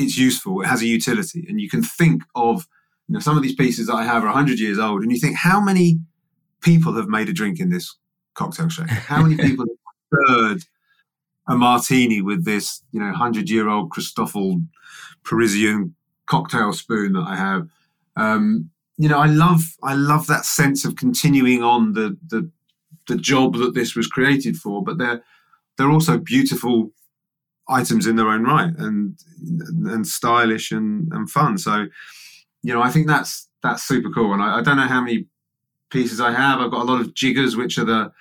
[0.00, 0.62] it's useful.
[0.62, 2.66] It has a utility, and you can think of
[3.08, 5.18] you know some of these pieces that I have are 100 years old, and you
[5.18, 6.00] think how many
[6.60, 7.96] people have made a drink in this
[8.34, 8.88] cocktail shaker?
[8.94, 10.64] How many people have stirred
[11.48, 14.64] a martini with this, you know, hundred year old Christofle
[15.24, 15.94] Parisian
[16.26, 17.68] cocktail spoon that I have.
[18.16, 22.48] Um, you know, I love I love that sense of continuing on the the
[23.08, 25.22] the job that this was created for, but they're
[25.76, 26.92] they're also beautiful
[27.70, 29.16] items in their own right and
[29.86, 31.56] and stylish and, and fun.
[31.56, 31.86] So,
[32.62, 34.32] you know, I think that's that's super cool.
[34.32, 35.26] And I, I don't know how many
[35.90, 36.60] pieces I have.
[36.60, 38.12] I've got a lot of jiggers, which are the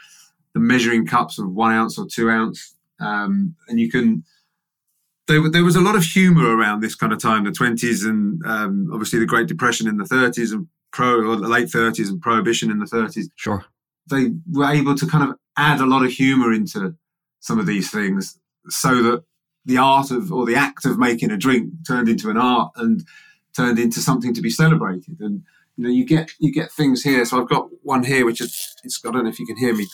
[0.53, 4.23] the measuring cups of one ounce or two ounce um, and you can.
[5.27, 8.43] There, there, was a lot of humor around this kind of time, the 20s, and
[8.45, 12.19] um, obviously the Great Depression in the 30s, and pro or the late 30s, and
[12.19, 13.25] Prohibition in the 30s.
[13.35, 13.63] Sure.
[14.09, 16.95] They were able to kind of add a lot of humor into
[17.41, 19.23] some of these things, so that
[19.69, 23.05] the art of or the act of making a drink turned into an art and
[23.55, 25.19] turned into something to be celebrated.
[25.19, 25.43] And
[25.77, 27.23] you know, you get you get things here.
[27.23, 28.99] So I've got one here, which is it's.
[29.05, 29.88] I don't know if you can hear me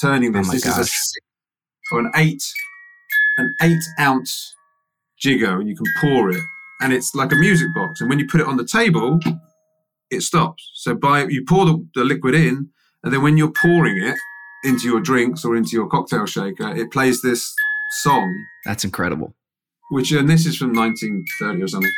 [0.00, 0.46] turning this.
[0.46, 0.78] Oh my this gosh.
[0.80, 2.42] is a for an eight
[3.36, 4.54] an eight ounce
[5.18, 6.42] jigger and you can pour it
[6.80, 9.18] and it's like a music box and when you put it on the table
[10.10, 12.68] it stops so by you pour the, the liquid in
[13.02, 14.16] and then when you're pouring it
[14.64, 17.54] into your drinks or into your cocktail shaker it plays this
[18.02, 18.34] song.
[18.64, 19.34] That's incredible.
[19.90, 21.92] which and this is from 1930 or something.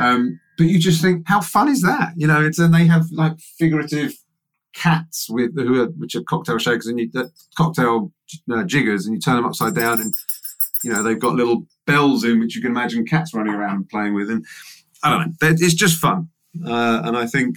[0.00, 2.12] Um, but you just think how fun is that?
[2.16, 4.14] You know it's and they have like figurative
[4.74, 7.24] cats with who are which are cocktail shakers and you uh,
[7.56, 8.12] cocktail
[8.52, 10.14] uh, jiggers and you turn them upside down and
[10.82, 14.14] you know they've got little bells in which you can imagine cats running around playing
[14.14, 14.44] with and
[15.02, 16.28] I don't know it's just fun.
[16.64, 17.56] Uh, and I think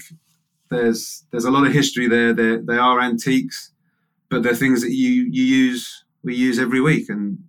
[0.69, 2.34] there's there's a lot of history there.
[2.34, 3.71] They they are antiques
[4.30, 7.39] but they're things that you you use we use every week and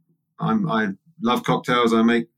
[0.40, 0.88] I'm I
[1.22, 1.92] love cocktails.
[1.92, 2.28] I make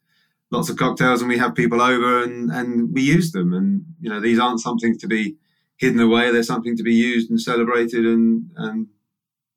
[0.50, 3.52] lots of cocktails and we have people over and and we use them.
[3.52, 5.36] And you know these aren't something to be
[5.76, 6.30] hidden away.
[6.30, 8.88] They're something to be used and celebrated and and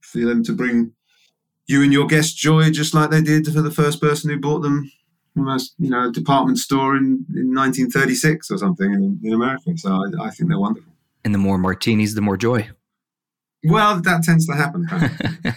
[0.02, 0.94] for them to bring
[1.68, 4.60] you and your guests joy just like they did for the first person who bought
[4.60, 4.92] them
[5.34, 9.72] from a you know department store in, in 1936 or something in, in America.
[9.78, 10.92] So I, I think they're wonderful.
[11.26, 12.70] And the more martinis, the more joy.
[13.64, 14.88] well that tends to happen.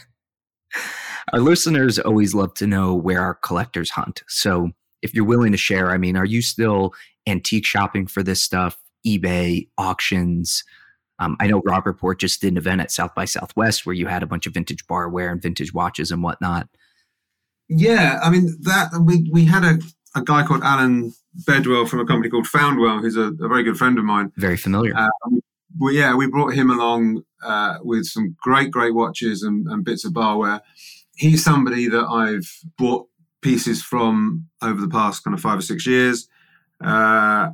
[1.33, 4.23] our listeners always love to know where our collectors hunt.
[4.29, 4.71] So
[5.03, 6.95] if you're willing to share, I mean, are you still
[7.27, 8.79] antique shopping for this stuff?
[9.07, 10.65] eBay, auctions?
[11.19, 14.07] Um, I know Robb Report just did an event at South by Southwest where you
[14.07, 16.69] had a bunch of vintage barware and vintage watches and whatnot.
[17.69, 19.79] Yeah, I mean that we we had a,
[20.15, 21.15] a guy called Alan
[21.47, 24.33] Bedwell from a company called Foundwell, who's a, a very good friend of mine.
[24.37, 24.97] Very familiar.
[24.97, 25.09] Uh,
[25.79, 30.05] well, yeah, we brought him along uh, with some great, great watches and, and bits
[30.05, 30.61] of barware.
[31.17, 33.09] He's somebody that I've bought
[33.41, 36.29] pieces from over the past kind of five or six years,
[36.83, 37.51] uh,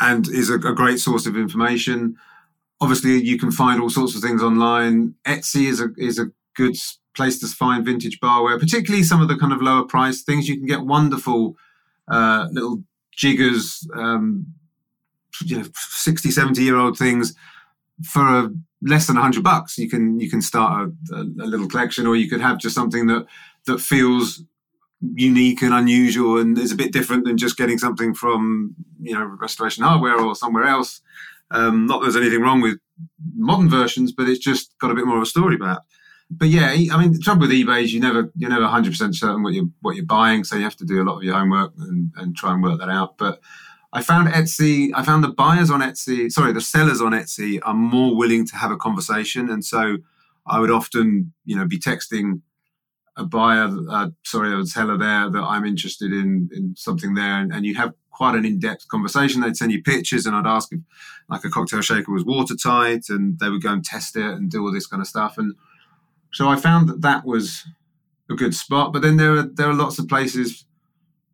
[0.00, 2.16] and is a, a great source of information.
[2.80, 5.14] Obviously, you can find all sorts of things online.
[5.26, 6.76] Etsy is a is a good
[7.14, 10.48] place to find vintage barware, particularly some of the kind of lower price things.
[10.48, 11.56] You can get wonderful
[12.08, 12.82] uh, little
[13.12, 14.46] jiggers, um,
[15.44, 17.34] you know, 60, 70 year old things
[18.04, 18.50] for
[18.82, 19.78] less than 100 bucks.
[19.78, 22.74] You can you can start a, a, a little collection, or you could have just
[22.74, 23.26] something that
[23.66, 24.42] that feels
[25.14, 29.24] unique and unusual and is a bit different than just getting something from you know
[29.40, 31.00] restoration hardware or somewhere else
[31.50, 32.78] um, not that there's anything wrong with
[33.34, 35.82] modern versions but it's just got a bit more of a story about
[36.30, 39.42] but yeah i mean the trouble with ebay is you never you're never 100% certain
[39.42, 41.72] what you're what you're buying so you have to do a lot of your homework
[41.78, 43.40] and, and try and work that out but
[43.92, 47.74] i found etsy i found the buyers on etsy sorry the sellers on etsy are
[47.74, 49.98] more willing to have a conversation and so
[50.46, 52.40] I would often, you know, be texting
[53.16, 57.52] a buyer, uh, sorry, a seller there that I'm interested in in something there, and,
[57.52, 59.40] and you have quite an in-depth conversation.
[59.40, 60.80] They'd send you pictures, and I'd ask if
[61.28, 64.62] like a cocktail shaker was watertight, and they would go and test it and do
[64.64, 65.38] all this kind of stuff.
[65.38, 65.54] And
[66.32, 67.64] so I found that that was
[68.30, 68.92] a good spot.
[68.92, 70.64] But then there are there are lots of places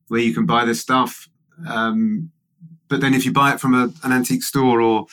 [0.08, 1.28] where you can buy this stuff.
[1.66, 2.30] Um,
[2.88, 5.06] but then if you buy it from a, an antique store or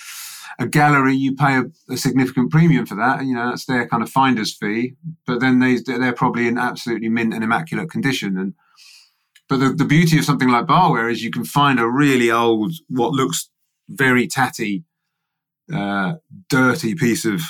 [0.57, 3.19] a gallery, you pay a, a, significant premium for that.
[3.19, 4.95] And you know, that's their kind of finder's fee.
[5.27, 8.37] But then they they're probably in absolutely mint and immaculate condition.
[8.37, 8.53] And
[9.47, 12.73] but the, the beauty of something like barware is you can find a really old,
[12.87, 13.49] what looks
[13.89, 14.83] very tatty,
[15.73, 16.15] uh,
[16.49, 17.41] dirty piece of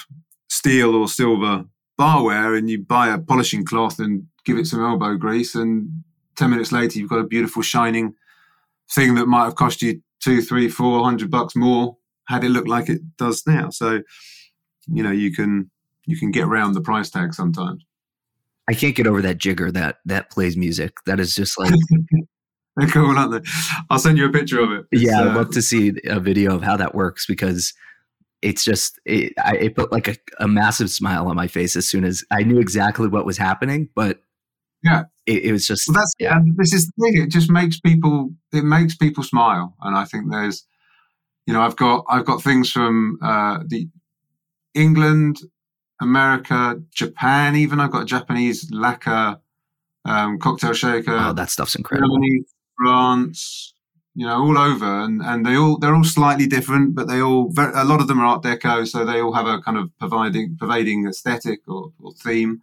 [0.49, 1.65] steel or silver
[1.99, 6.03] barware, and you buy a polishing cloth and give it some elbow grease, and
[6.35, 8.15] ten minutes later you've got a beautiful shining
[8.91, 11.97] thing that might have cost you two, three, four hundred bucks more
[12.27, 13.69] had it looked like it does now.
[13.69, 14.01] So,
[14.87, 15.69] you know, you can
[16.05, 17.85] you can get around the price tag sometimes.
[18.67, 20.93] I can't get over that jigger that that plays music.
[21.05, 21.73] That is just like
[22.75, 23.51] they're cool, aren't they?
[23.89, 24.85] I'll send you a picture of it.
[24.91, 27.73] It's, yeah, I'd uh, love to see a video of how that works because
[28.41, 31.87] it's just it, I, it put like a, a massive smile on my face as
[31.87, 33.89] soon as I knew exactly what was happening.
[33.93, 34.21] But
[34.85, 36.37] yeah, it, it was just well, that's yeah.
[36.37, 37.23] And this is the thing.
[37.23, 40.65] It just makes people it makes people smile, and I think there's
[41.47, 43.89] you know I've got I've got things from uh, the
[44.75, 45.39] England,
[45.99, 47.55] America, Japan.
[47.55, 49.39] Even I've got a Japanese lacquer
[50.05, 51.17] um, cocktail shaker.
[51.17, 52.15] Oh, that stuff's incredible.
[52.17, 52.43] Germany,
[52.77, 53.73] France,
[54.13, 57.51] you know, all over, and, and they all they're all slightly different, but they all
[57.57, 60.57] a lot of them are Art Deco, so they all have a kind of providing
[60.59, 62.61] pervading aesthetic or, or theme.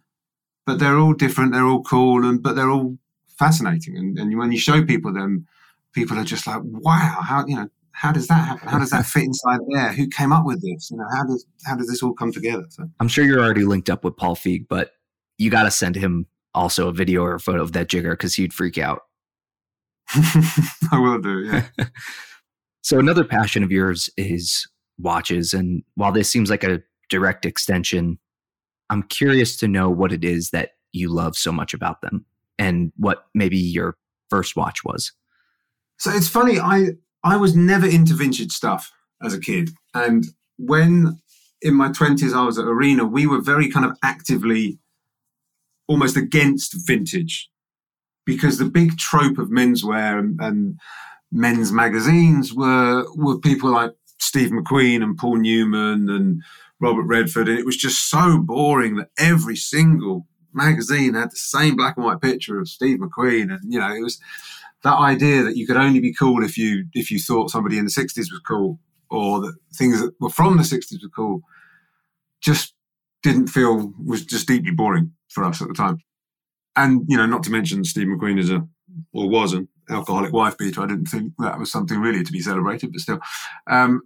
[0.65, 1.53] But they're all different.
[1.53, 2.97] They're all cool, and but they're all
[3.37, 3.97] fascinating.
[3.97, 5.45] And, and when you show people them,
[5.93, 8.67] people are just like, wow, how you know how does that happen?
[8.67, 9.93] How does that fit inside there?
[9.93, 10.89] Who came up with this?
[10.91, 12.65] You know, how does how does this all come together?
[12.69, 14.91] So I'm sure you're already linked up with Paul Feig, but
[15.37, 18.35] you got to send him also a video or a photo of that jigger because
[18.35, 19.01] he'd freak out.
[20.91, 21.39] I will do.
[21.39, 21.67] Yeah.
[22.81, 28.17] so another passion of yours is watches, and while this seems like a direct extension,
[28.93, 32.25] I'm curious to know what it is that you love so much about them,
[32.59, 33.97] and what maybe your
[34.29, 35.11] first watch was.
[35.97, 36.59] So it's funny.
[36.59, 36.91] I
[37.23, 38.91] I was never into vintage stuff
[39.23, 39.71] as a kid.
[39.95, 40.25] And
[40.57, 41.19] when
[41.61, 44.77] in my 20s I was at Arena, we were very kind of actively
[45.87, 47.49] almost against vintage
[48.25, 50.79] because the big trope of menswear and, and
[51.31, 56.43] men's magazines were were people like Steve McQueen and Paul Newman and
[56.83, 57.47] Robert Redford.
[57.47, 62.05] And it was just so boring that every single magazine had the same black and
[62.05, 63.51] white picture of Steve McQueen.
[63.51, 64.19] And, you know, it was
[64.83, 67.85] that idea that you could only be cool if you if you thought somebody in
[67.85, 68.79] the 60s was cool
[69.09, 71.41] or that things that were from the 60s were cool
[72.41, 72.73] just
[73.23, 75.97] didn't feel was just deeply boring for us at the time
[76.75, 78.67] and you know not to mention steve mcqueen is a
[79.13, 82.41] or was an alcoholic wife beater i didn't think that was something really to be
[82.41, 83.19] celebrated but still
[83.67, 84.01] um,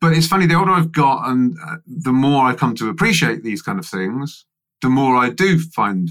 [0.00, 3.42] but it's funny the older i've got and uh, the more i come to appreciate
[3.42, 4.46] these kind of things
[4.82, 6.10] the more i do find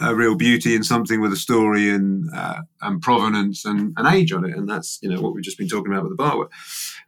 [0.00, 4.32] a real beauty in something with a story and uh, and provenance and an age
[4.32, 6.48] on it, and that's you know what we've just been talking about with the bar.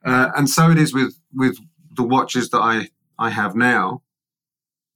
[0.04, 1.58] Uh, and so it is with with
[1.94, 2.88] the watches that I
[3.18, 4.02] I have now.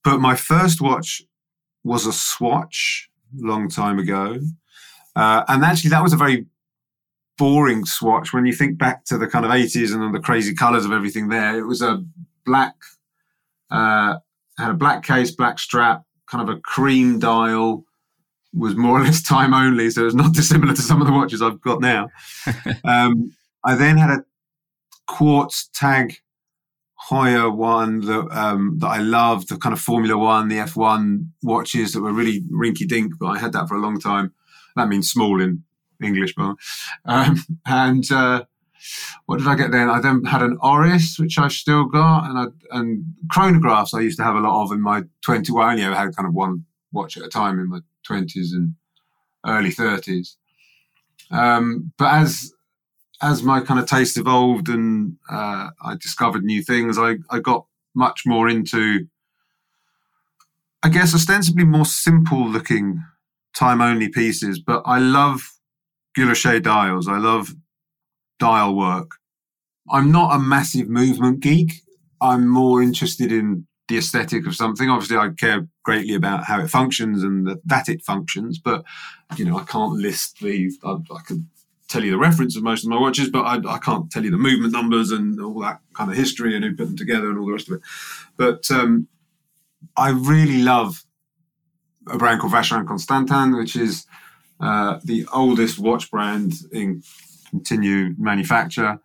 [0.05, 1.23] But my first watch
[1.85, 4.39] was a Swatch long time ago,
[5.15, 6.47] uh, and actually that was a very
[7.39, 10.85] boring Swatch when you think back to the kind of 80s and the crazy colors
[10.85, 11.59] of everything there.
[11.59, 12.05] It was a
[12.45, 12.75] black,
[13.71, 14.17] uh,
[14.59, 17.85] had a black case, black strap, kind of a cream dial
[18.55, 21.43] was more or less time only, so it's not dissimilar to some of the watches
[21.43, 22.11] I've got now.
[22.85, 24.25] um, I then had a
[25.07, 26.17] quartz TAG
[27.09, 31.93] Heuer one that um, that I loved, the kind of Formula One, the F1 watches
[31.93, 34.33] that were really rinky dink, but I had that for a long time.
[34.77, 35.65] That means small in
[36.05, 36.57] English, but
[37.05, 37.37] um,
[37.67, 38.45] and uh,
[39.27, 39.89] what did I get then?
[39.89, 44.19] I then had an Oris, which I've still got, and I, and chronographs I used
[44.19, 45.53] to have a lot of in my 20.
[45.53, 48.53] Well, I only ever had kind of one watch at a time in my 20s
[48.53, 48.75] and
[49.47, 50.37] early 30s.
[51.31, 52.53] Um, but as
[53.23, 57.67] as my kind of taste evolved and uh, I discovered new things, I, I got
[57.95, 59.07] much more into,
[60.83, 63.03] I guess, ostensibly more simple looking
[63.57, 64.59] time only pieces.
[64.59, 65.53] But I love
[66.17, 67.09] Guilloche dials.
[67.09, 67.55] I love
[68.39, 69.13] dial work.
[69.91, 71.83] I'm not a massive movement geek.
[72.21, 74.89] I'm more interested in the aesthetic of something.
[74.89, 78.85] Obviously, I care greatly about how it functions and the, that it functions, but
[79.37, 80.71] you know, I can't list the.
[80.85, 81.47] I, I could
[81.89, 84.31] tell you the reference of most of my watches, but I, I, can't tell you
[84.31, 87.39] the movement numbers and all that kind of history and who put them together and
[87.39, 87.83] all the rest of it.
[88.39, 89.09] But um,
[89.97, 91.05] I really love
[92.07, 94.07] a brand called Vacheron Constantin, which is
[94.63, 97.03] uh, the oldest watch brand in
[97.51, 99.01] continued manufacture.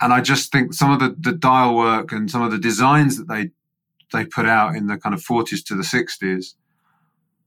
[0.00, 3.18] And I just think some of the, the dial work and some of the designs
[3.18, 3.50] that they
[4.10, 6.54] they put out in the kind of 40s to the 60s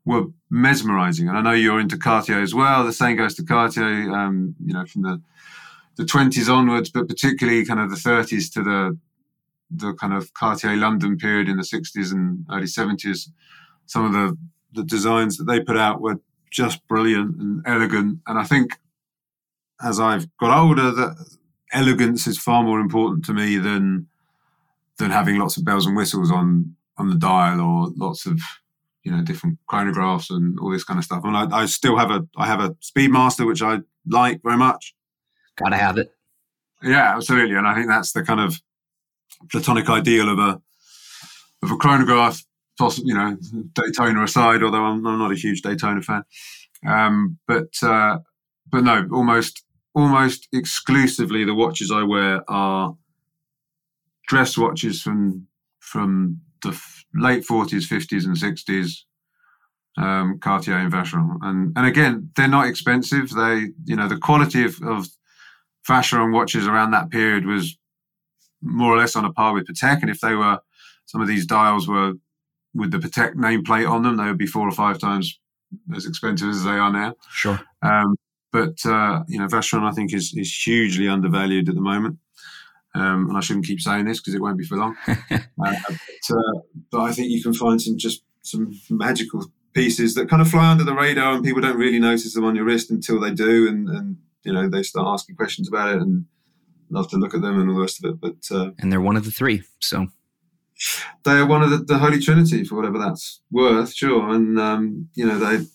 [0.05, 1.27] were mesmerizing.
[1.27, 2.83] And I know you're into Cartier as well.
[2.83, 5.21] The same goes to Cartier, um, you know, from the
[5.95, 8.97] the 20s onwards, but particularly kind of the 30s to the
[9.71, 13.29] the kind of Cartier London period in the 60s and early 70s.
[13.85, 14.37] Some of the
[14.73, 16.19] the designs that they put out were
[16.51, 18.19] just brilliant and elegant.
[18.27, 18.77] And I think
[19.81, 21.25] as I've got older, that
[21.73, 24.07] elegance is far more important to me than
[24.97, 28.39] than having lots of bells and whistles on on the dial or lots of
[29.03, 31.23] you know different chronographs and all this kind of stuff.
[31.23, 34.93] And I, I still have a I have a Speedmaster which I like very much.
[35.55, 36.13] Gotta have it.
[36.83, 37.55] Yeah, absolutely.
[37.55, 38.61] And I think that's the kind of
[39.49, 40.61] platonic ideal of a
[41.63, 42.43] of a chronograph
[43.03, 43.37] you know,
[43.73, 46.23] Daytona aside, although I'm, I'm not a huge Daytona fan.
[46.87, 48.19] Um, but uh,
[48.71, 49.63] but no, almost
[49.93, 52.95] almost exclusively the watches I wear are
[54.27, 55.47] dress watches from
[55.79, 56.79] from the
[57.13, 58.99] late 40s, 50s, and 60s.
[59.97, 63.29] Um, Cartier and Vacheron, and and again, they're not expensive.
[63.29, 65.07] They, you know, the quality of, of
[65.85, 67.77] Vacheron watches around that period was
[68.61, 70.59] more or less on a par with Patek, and if they were
[71.05, 72.13] some of these dials were
[72.73, 75.39] with the Patek nameplate on them, they would be four or five times
[75.95, 77.15] as expensive as they are now.
[77.29, 77.59] Sure.
[77.81, 78.15] Um,
[78.51, 82.17] but uh, you know, Vacheron I think is is hugely undervalued at the moment.
[82.93, 84.97] Um, and I shouldn't keep saying this because it won't be for long.
[85.07, 86.59] uh, but, uh,
[86.91, 90.71] but I think you can find some just some magical pieces that kind of fly
[90.71, 93.67] under the radar, and people don't really notice them on your wrist until they do,
[93.67, 96.25] and, and you know they start asking questions about it, and
[96.89, 98.19] love to look at them and all the rest of it.
[98.19, 100.07] But uh, and they're one of the three, so
[101.23, 104.29] they are one of the, the Holy Trinity for whatever that's worth, sure.
[104.29, 105.65] And um, you know, they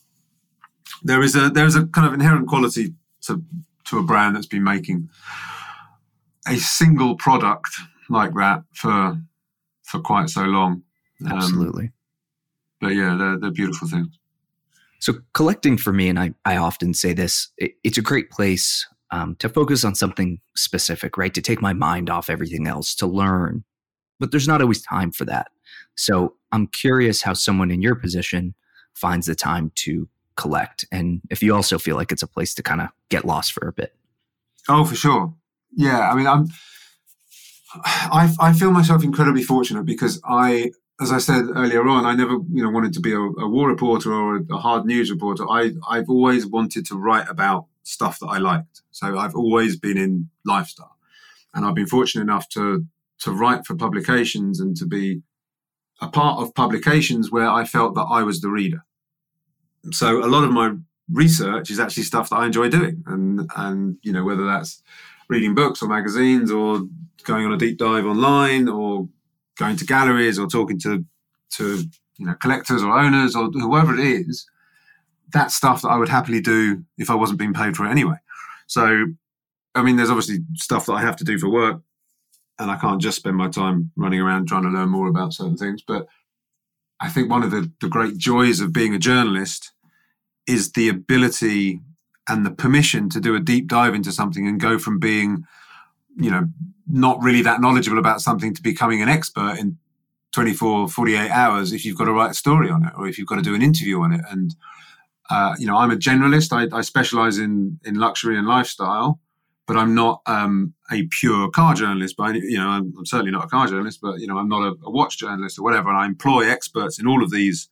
[1.02, 3.42] there is a there is a kind of inherent quality to
[3.84, 5.09] to a brand that's been making
[6.46, 7.68] a single product
[8.09, 9.20] like that for
[9.82, 10.82] for quite so long.
[11.24, 11.90] Um, Absolutely.
[12.80, 14.18] But yeah, they're they're beautiful things.
[14.98, 18.86] So collecting for me, and I, I often say this, it, it's a great place
[19.11, 21.34] um, to focus on something specific, right?
[21.34, 23.64] To take my mind off everything else, to learn,
[24.18, 25.48] but there's not always time for that.
[25.94, 28.54] So I'm curious how someone in your position
[28.94, 32.62] finds the time to collect and if you also feel like it's a place to
[32.62, 33.94] kind of get lost for a bit.
[34.68, 35.34] Oh, for sure.
[35.74, 36.10] Yeah.
[36.10, 36.48] I mean, I'm,
[37.84, 42.32] I, I feel myself incredibly fortunate because I, as I said earlier on, I never,
[42.32, 45.48] you know, wanted to be a, a war reporter or a, a hard news reporter.
[45.48, 48.82] I, I've always wanted to write about stuff that I liked.
[48.90, 50.96] So I've always been in lifestyle
[51.54, 52.86] and I've been fortunate enough to
[53.20, 55.22] to write for publications and to be
[56.00, 58.84] a part of publications where I felt that I was the reader.
[59.92, 60.74] So a lot of my
[61.10, 64.82] research is actually stuff that I enjoy doing, and and you know whether that's
[65.28, 66.82] reading books or magazines or
[67.24, 69.08] going on a deep dive online or
[69.58, 71.04] going to galleries or talking to
[71.50, 71.84] to
[72.18, 74.46] you know collectors or owners or whoever it is.
[75.32, 78.16] That's stuff that I would happily do if I wasn't being paid for it anyway.
[78.68, 79.06] So,
[79.74, 81.82] I mean, there's obviously stuff that I have to do for work
[82.59, 85.57] and I can't just spend my time running around trying to learn more about certain
[85.57, 85.82] things.
[85.86, 86.07] But
[87.00, 89.72] I think one of the, the great joys of being a journalist
[90.46, 91.80] is the ability
[92.28, 95.44] and the permission to do a deep dive into something and go from being,
[96.16, 96.48] you know,
[96.88, 99.76] not really that knowledgeable about something to becoming an expert in
[100.32, 103.28] 24, 48 hours if you've got to write a story on it or if you've
[103.28, 104.20] got to do an interview on it.
[104.30, 104.54] And,
[105.30, 106.52] uh, you know, I'm a generalist.
[106.52, 109.20] I, I specialize in, in luxury and lifestyle
[109.66, 112.16] but I'm not um, a pure car journalist.
[112.16, 114.00] But you know, I'm, I'm, certainly not a car journalist.
[114.00, 115.88] But you know, I'm not a, a, watch journalist or whatever.
[115.88, 117.68] And I employ experts in all of these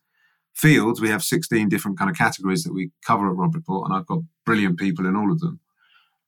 [0.53, 1.01] fields.
[1.01, 4.05] We have 16 different kind of categories that we cover at Robb Report, and I've
[4.05, 5.59] got brilliant people in all of them.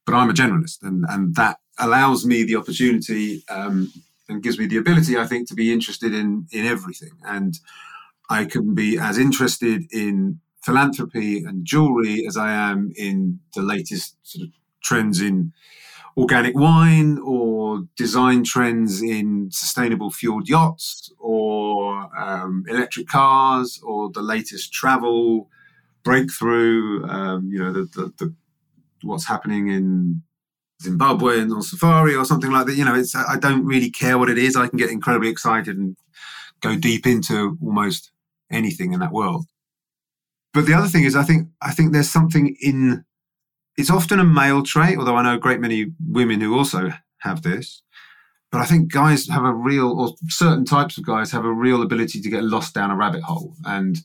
[0.05, 3.91] But I'm a generalist, and and that allows me the opportunity um,
[4.29, 7.11] and gives me the ability, I think, to be interested in in everything.
[7.23, 7.59] And
[8.29, 14.17] I can be as interested in philanthropy and jewelry as I am in the latest
[14.23, 14.53] sort of
[14.87, 15.53] trends in
[16.17, 24.21] organic wine or design trends in sustainable fueled yachts or um, electric cars or the
[24.21, 25.47] latest travel
[26.03, 28.35] breakthrough, um, you know, the, the, the,
[29.03, 30.23] what's happening in
[30.81, 32.75] Zimbabwe and on safari or something like that.
[32.75, 34.55] You know, it's I don't really care what it is.
[34.55, 35.95] I can get incredibly excited and
[36.61, 38.11] go deep into almost
[38.51, 39.45] anything in that world.
[40.53, 43.03] But the other thing is, I think I think there's something in
[43.77, 47.43] it's often a male trait, although I know a great many women who also have
[47.43, 47.83] this.
[48.51, 51.81] But I think guys have a real, or certain types of guys have a real
[51.81, 53.53] ability to get lost down a rabbit hole.
[53.65, 53.97] And,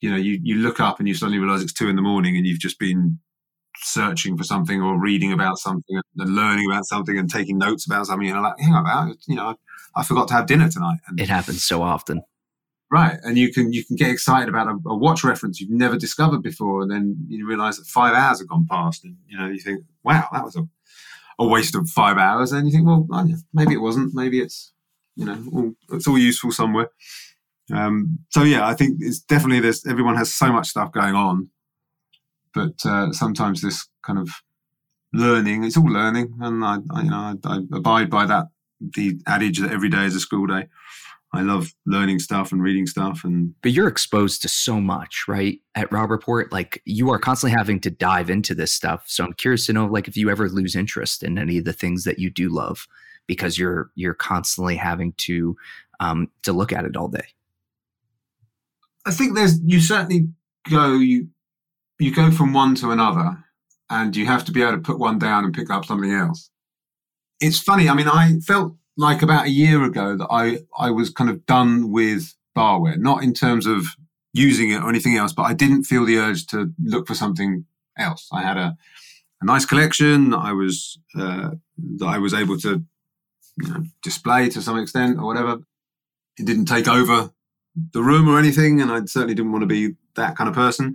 [0.00, 2.36] you know, you, you look up and you suddenly realize it's two in the morning
[2.36, 3.18] and you've just been
[3.78, 8.06] searching for something or reading about something and learning about something and taking notes about
[8.06, 8.28] something.
[8.28, 9.56] And I'm like, hang on, you know,
[9.96, 10.98] I forgot to have dinner tonight.
[11.08, 12.22] And, it happens so often.
[12.94, 13.18] Right.
[13.24, 16.44] And you can, you can get excited about a, a watch reference you've never discovered
[16.44, 16.82] before.
[16.82, 19.82] And then you realize that five hours have gone past and, you know, you think,
[20.04, 20.68] wow, that was a,
[21.40, 22.52] a waste of five hours.
[22.52, 23.04] And you think, well,
[23.52, 24.14] maybe it wasn't.
[24.14, 24.72] Maybe it's,
[25.16, 26.90] you know, all, it's all useful somewhere.
[27.72, 31.48] Um, so yeah, I think it's definitely there's everyone has so much stuff going on,
[32.54, 34.28] but uh, sometimes this kind of
[35.12, 39.18] learning, it's all learning, and I, I you know I, I, abide by that the
[39.26, 40.68] adage that every day is a school day.
[41.34, 45.58] I love learning stuff and reading stuff and But you're exposed to so much, right?
[45.74, 49.04] At Robb Report, like you are constantly having to dive into this stuff.
[49.06, 51.72] So I'm curious to know like if you ever lose interest in any of the
[51.72, 52.86] things that you do love
[53.26, 55.56] because you're you're constantly having to
[56.00, 57.26] um to look at it all day.
[59.06, 60.28] I think there's you certainly
[60.70, 61.28] go you
[61.98, 63.44] you go from one to another
[63.90, 66.50] and you have to be able to put one down and pick up something else.
[67.40, 71.10] It's funny, I mean I felt like about a year ago that I, I was
[71.10, 73.86] kind of done with barware, not in terms of
[74.32, 77.64] using it or anything else, but I didn't feel the urge to look for something
[77.98, 78.28] else.
[78.32, 78.76] I had a,
[79.40, 80.34] a nice collection.
[80.34, 81.50] I was uh,
[81.98, 82.84] that I was able to
[83.56, 85.58] you know, display to some extent or whatever.
[86.36, 87.30] It didn't take over
[87.92, 90.94] the room or anything, and I certainly didn't want to be that kind of person.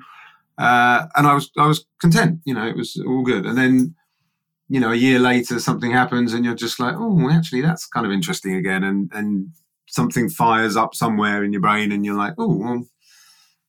[0.58, 2.42] Uh, and I was I was content.
[2.46, 3.46] You know, it was all good.
[3.46, 3.96] And then
[4.70, 8.06] you know, a year later something happens and you're just like, oh, actually, that's kind
[8.06, 9.50] of interesting again, and and
[9.88, 12.86] something fires up somewhere in your brain, and you're like, oh, well,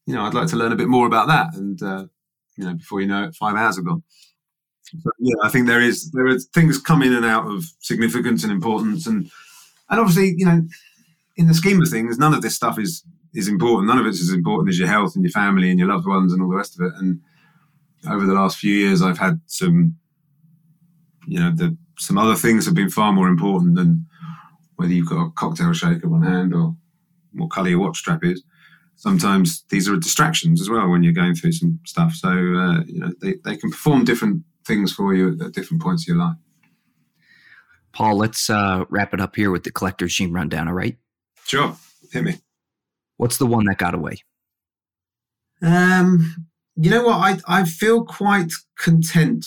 [0.07, 2.05] you know, I'd like to learn a bit more about that, and uh,
[2.57, 4.03] you know, before you know it, five hours have gone.
[4.83, 8.45] So, yeah, I think there is there are things come in and out of significance
[8.45, 9.31] and importance, and
[9.89, 10.63] and obviously, you know,
[11.37, 13.89] in the scheme of things, none of this stuff is is important.
[13.89, 16.33] None of it's as important as your health and your family and your loved ones
[16.33, 16.93] and all the rest of it.
[16.99, 17.21] And
[18.09, 19.97] over the last few years, I've had some
[21.27, 24.07] you know, the, some other things have been far more important than
[24.77, 26.75] whether you've got a cocktail shaker on hand or
[27.33, 28.43] what colour your watch strap is.
[28.97, 32.15] Sometimes these are distractions as well when you're going through some stuff.
[32.15, 36.05] So, uh, you know, they, they can perform different things for you at, different points
[36.05, 36.37] of your life.
[37.93, 40.97] Paul, let's uh, wrap it up here with the collector's gene rundown, all right?
[41.45, 41.77] Sure.
[42.13, 42.39] Hit me.
[43.17, 44.23] What's the one that got away?
[45.63, 47.43] Um, you know what?
[47.47, 49.47] I, I feel quite content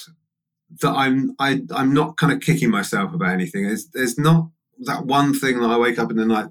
[0.82, 3.66] that I'm I I'm not kind of kicking myself about anything.
[3.66, 4.50] There's there's not
[4.86, 6.48] that one thing that I wake up in the night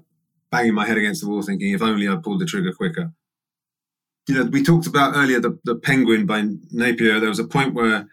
[0.51, 3.11] banging my head against the wall thinking if only I pulled the trigger quicker.
[4.27, 7.19] You know, we talked about earlier the, the penguin by Napier.
[7.19, 8.07] There was a point where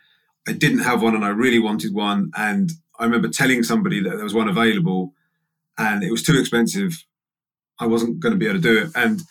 [0.49, 2.33] I didn't have one and I really wanted one.
[2.37, 5.15] And I remember telling somebody that there was one available
[5.79, 7.05] and it was too expensive.
[7.79, 8.91] I wasn't going to be able to do it.
[8.95, 9.23] And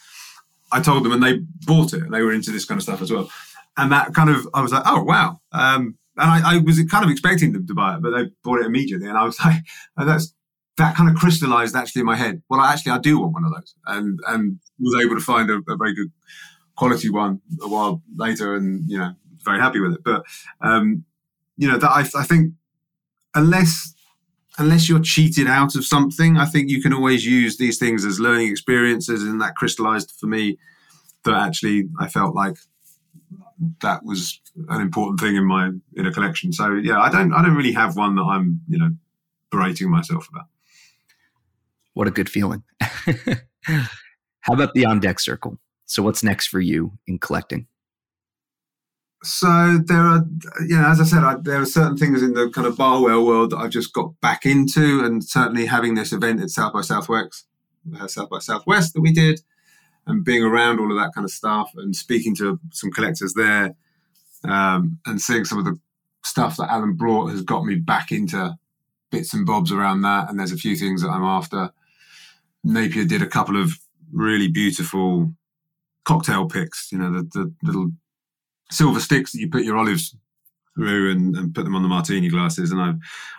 [0.71, 3.01] I told them and they bought it and they were into this kind of stuff
[3.01, 3.29] as well.
[3.75, 5.41] And that kind of, I was like, oh, wow.
[5.51, 8.59] Um, and I, I, was kind of expecting them to buy it, but they bought
[8.59, 9.63] it immediately, and I was like,
[9.97, 10.33] that's
[10.77, 12.41] that kind of crystallized actually in my head.
[12.49, 15.49] Well, I actually, I do want one of those, and and was able to find
[15.49, 16.11] a, a very good
[16.75, 19.13] quality one a while later, and you know,
[19.43, 20.03] very happy with it.
[20.03, 20.23] But
[20.61, 21.05] um,
[21.57, 22.53] you know, that I, I think
[23.35, 23.93] unless
[24.57, 28.19] unless you're cheated out of something, I think you can always use these things as
[28.19, 30.57] learning experiences, and that crystallized for me
[31.25, 32.57] that actually I felt like
[33.81, 36.51] that was an important thing in my in a collection.
[36.51, 38.91] So yeah, I don't I don't really have one that I'm you know
[39.51, 40.47] berating myself about.
[41.93, 42.63] What a good feeling.
[44.41, 45.59] How about the on deck circle?
[45.85, 47.67] So what's next for you in collecting?
[49.21, 50.25] So there are,
[50.65, 53.25] you know, as I said, I, there are certain things in the kind of barware
[53.25, 56.81] world that I've just got back into, and certainly having this event at South by
[56.81, 57.45] Southwest,
[57.99, 59.41] uh, South by Southwest that we did,
[60.07, 63.75] and being around all of that kind of stuff and speaking to some collectors there
[64.47, 65.79] um, and seeing some of the
[66.23, 68.57] stuff that Alan brought has got me back into
[69.11, 70.29] bits and bobs around that.
[70.29, 71.71] And there's a few things that I'm after.
[72.63, 73.71] Napier did a couple of
[74.11, 75.33] really beautiful
[76.03, 77.91] cocktail picks, you know, the, the little
[78.71, 80.15] silver sticks that you put your olives
[80.75, 82.71] through and, and, put them on the martini glasses.
[82.71, 82.93] And I,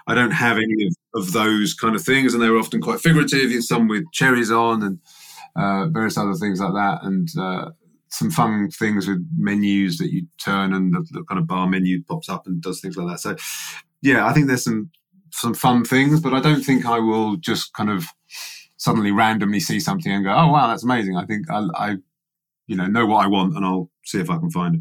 [0.06, 2.34] I don't have any of, of, those kind of things.
[2.34, 4.98] And they were often quite figurative, some with cherries on and
[5.56, 7.02] uh, various other things like that.
[7.02, 7.70] And uh,
[8.10, 12.02] some fun things with menus that you turn and the, the, kind of bar menu
[12.04, 13.20] pops up and does things like that.
[13.20, 13.36] So
[14.02, 14.90] yeah, I think there's some
[15.32, 18.04] some fun things, but I don't think I will just kind of
[18.76, 21.16] suddenly randomly see something and go, oh wow, that's amazing.
[21.16, 21.96] I think I, I
[22.66, 24.80] you know know what I want and I'll see if I can find it.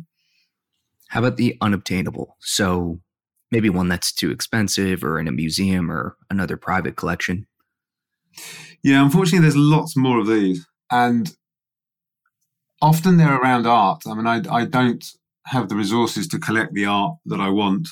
[1.10, 2.36] How about the unobtainable?
[2.40, 3.00] So
[3.52, 7.48] maybe one that's too expensive or in a museum or another private collection.
[8.84, 11.36] Yeah, unfortunately, there's lots more of these, and
[12.82, 14.04] often they're around art.
[14.08, 15.06] I mean, I, I don't
[15.46, 17.90] have the resources to collect the art that I want,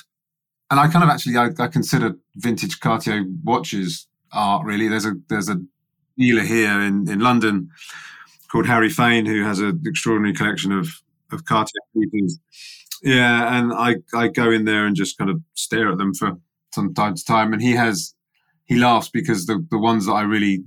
[0.70, 4.64] and I kind of actually I, I consider vintage Cartier watches art.
[4.64, 5.60] Really, there's a there's a
[6.16, 7.70] dealer here in in London
[8.50, 12.38] called Harry Fane who has an extraordinary collection of of Cartier pieces.
[13.02, 16.38] Yeah, and I I go in there and just kind of stare at them for
[16.74, 18.14] some time to time, and he has
[18.64, 20.64] he laughs because the the ones that I really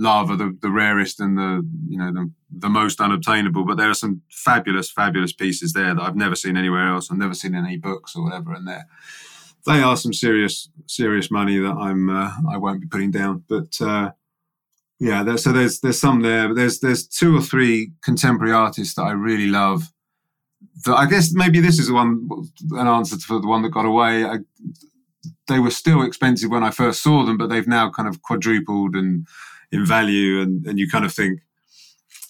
[0.00, 3.64] are the, the rarest and the you know the, the most unobtainable.
[3.64, 7.10] But there are some fabulous, fabulous pieces there that I've never seen anywhere else.
[7.10, 8.52] I've never seen in any books or whatever.
[8.52, 8.86] And there,
[9.66, 13.44] they are some serious, serious money that I'm uh, I won't be putting down.
[13.48, 14.12] But uh,
[14.98, 16.48] yeah, there, so there's there's some there.
[16.48, 19.92] But there's there's two or three contemporary artists that I really love.
[20.84, 22.28] That I guess maybe this is one
[22.72, 24.24] an answer for the one that got away.
[24.24, 24.38] I,
[25.48, 28.94] they were still expensive when I first saw them, but they've now kind of quadrupled
[28.94, 29.26] and
[29.72, 31.40] in value, and and you kind of think,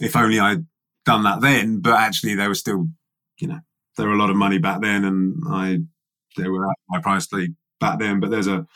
[0.01, 0.65] if only I'd
[1.05, 1.81] done that then.
[1.81, 2.89] But actually, they were still,
[3.39, 3.61] you know,
[3.97, 5.79] they were a lot of money back then, and I
[6.37, 8.21] they were at my price league back then.
[8.21, 8.67] But there's a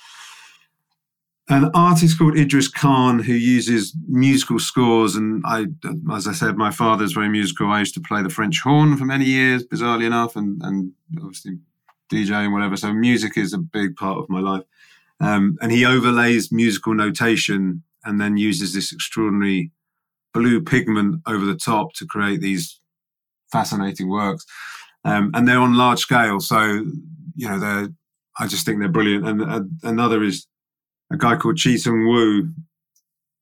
[1.49, 5.67] an artist called Idris Khan who uses musical scores, and I,
[6.13, 7.71] as I said, my father's very musical.
[7.71, 11.59] I used to play the French horn for many years, bizarrely enough, and and obviously
[12.13, 12.77] DJ and whatever.
[12.77, 14.65] So music is a big part of my life.
[15.19, 19.71] Um, and he overlays musical notation and then uses this extraordinary
[20.33, 22.81] blue pigment over the top to create these
[23.53, 24.45] fascinating works.
[25.05, 26.85] Um, and they're on large scale, so
[27.37, 27.89] you know they're.
[28.39, 29.27] I just think they're brilliant.
[29.27, 30.47] And uh, another is
[31.11, 32.51] a guy called Chi-Tsung Wu,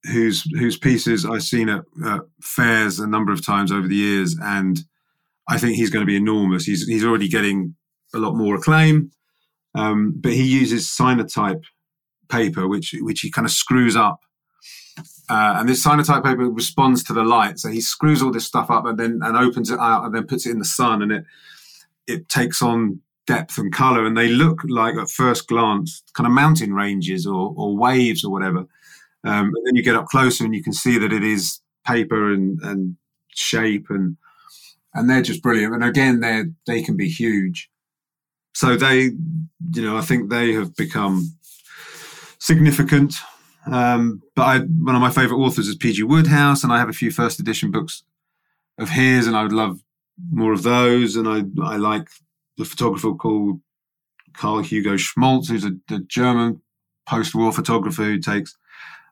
[0.05, 4.37] whose whose pieces I've seen at uh, fairs a number of times over the years,
[4.43, 4.79] and
[5.49, 6.65] I think he's going to be enormous.
[6.65, 7.75] He's he's already getting
[8.15, 9.11] a lot more acclaim,
[9.75, 11.63] um, but he uses cyanotype
[12.29, 14.21] paper, which which he kind of screws up
[15.29, 17.59] uh, and this cyanotype paper responds to the light.
[17.59, 20.27] So he screws all this stuff up and then and opens it out and then
[20.27, 21.25] puts it in the sun and it
[22.07, 26.33] it takes on depth and color and they look like at first glance kind of
[26.33, 28.67] mountain ranges or, or waves or whatever.
[29.25, 32.61] Um, then you get up closer and you can see that it is paper and,
[32.63, 32.97] and
[33.29, 34.17] shape and
[34.93, 35.75] and they're just brilliant.
[35.75, 37.71] And again, they they can be huge.
[38.55, 39.11] So they,
[39.73, 41.37] you know, I think they have become
[42.39, 43.15] significant
[43.71, 46.03] um, but I, one of my favorite authors is P.G.
[46.03, 48.03] Wodehouse, and I have a few first edition books
[48.79, 49.81] of his, and I would love
[50.31, 51.17] more of those.
[51.17, 52.09] And I, I like
[52.57, 53.61] the photographer called
[54.35, 56.61] Karl Hugo Schmölz, who's a, a German
[57.09, 58.57] post-war photographer who takes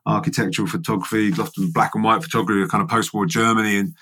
[0.07, 3.94] architectural photography, often black and white photography of kind of post-war Germany and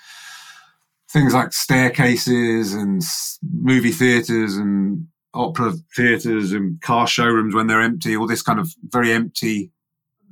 [1.11, 3.01] things like staircases and
[3.43, 8.73] movie theaters and opera theaters and car showrooms when they're empty, all this kind of
[8.89, 9.71] very empty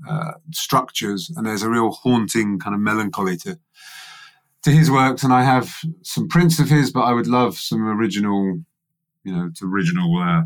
[0.07, 3.59] uh, structures, and there's a real haunting kind of melancholy to
[4.63, 5.23] to his works.
[5.23, 5.73] And I have
[6.03, 8.59] some prints of his, but I would love some original,
[9.23, 10.41] you know, original uh,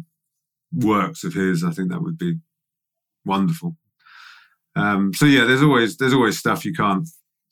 [0.71, 1.63] works of his.
[1.63, 2.35] I think that would be
[3.25, 3.77] wonderful.
[4.75, 7.07] Um, so yeah, there's always there's always stuff you can't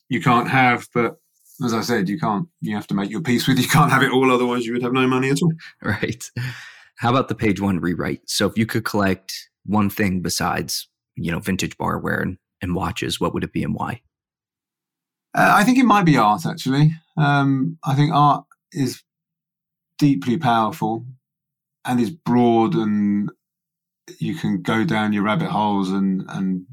[0.08, 1.16] you can't have, but
[1.64, 3.58] as I said, you can't you have to make your peace with.
[3.58, 5.52] You can't have it all, otherwise you would have no money at all.
[5.82, 6.30] Right.
[6.96, 8.20] How about the page one rewrite?
[8.26, 13.20] So if you could collect one thing besides you know, vintage barware and, and watches,
[13.20, 14.00] what would it be and why?
[15.34, 16.92] Uh, I think it might be art, actually.
[17.16, 19.02] Um, I think art is
[19.98, 21.06] deeply powerful
[21.84, 23.30] and is broad, and
[24.18, 26.66] you can go down your rabbit holes and, and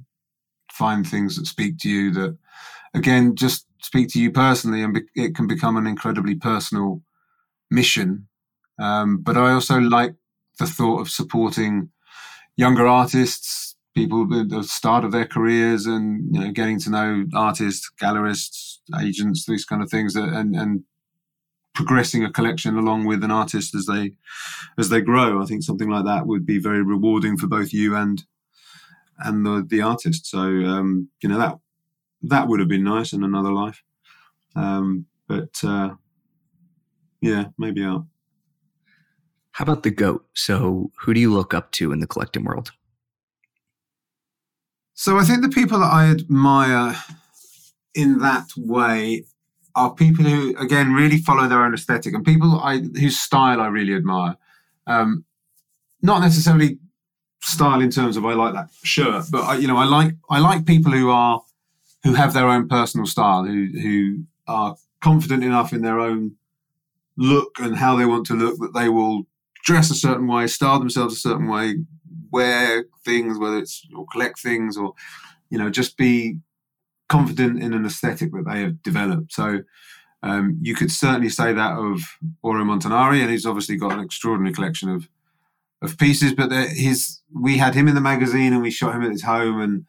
[0.71, 2.37] find things that speak to you that,
[2.93, 7.01] again, just speak to you personally, and be, it can become an incredibly personal
[7.71, 8.27] mission.
[8.77, 10.15] Um, but I also like
[10.57, 11.89] the thought of supporting
[12.57, 17.25] younger artists people at the start of their careers and you know getting to know
[17.35, 20.83] artists, gallerists, agents, these kind of things, and and
[21.73, 24.13] progressing a collection along with an artist as they
[24.77, 25.41] as they grow.
[25.41, 28.23] I think something like that would be very rewarding for both you and
[29.17, 30.25] and the the artist.
[30.25, 31.55] So um, you know that
[32.21, 33.83] that would have been nice in another life.
[34.55, 35.91] Um, but uh,
[37.21, 38.03] yeah, maybe art.
[39.51, 40.25] How about the goat?
[40.35, 42.71] So, who do you look up to in the collecting world?
[44.99, 46.93] So I think the people that I admire
[47.95, 49.23] in that way
[49.73, 53.67] are people who, again, really follow their own aesthetic and people I, whose style I
[53.67, 54.35] really admire.
[54.87, 55.23] Um,
[56.01, 56.79] not necessarily
[57.41, 60.39] style in terms of I like that shirt, but I, you know, I like I
[60.39, 61.43] like people who are
[62.03, 66.35] who have their own personal style, who who are confident enough in their own
[67.15, 69.27] look and how they want to look that they will
[69.63, 71.75] dress a certain way, style themselves a certain way,
[72.31, 74.93] wear things, whether it's or collect things or
[75.49, 76.37] you know just be
[77.07, 79.33] confident in an aesthetic that they have developed.
[79.33, 79.61] So
[80.21, 82.01] um, you could certainly say that of
[82.43, 85.09] Auro Montanari, and he's obviously got an extraordinary collection of
[85.81, 86.33] of pieces.
[86.33, 89.61] But his we had him in the magazine, and we shot him at his home,
[89.61, 89.85] and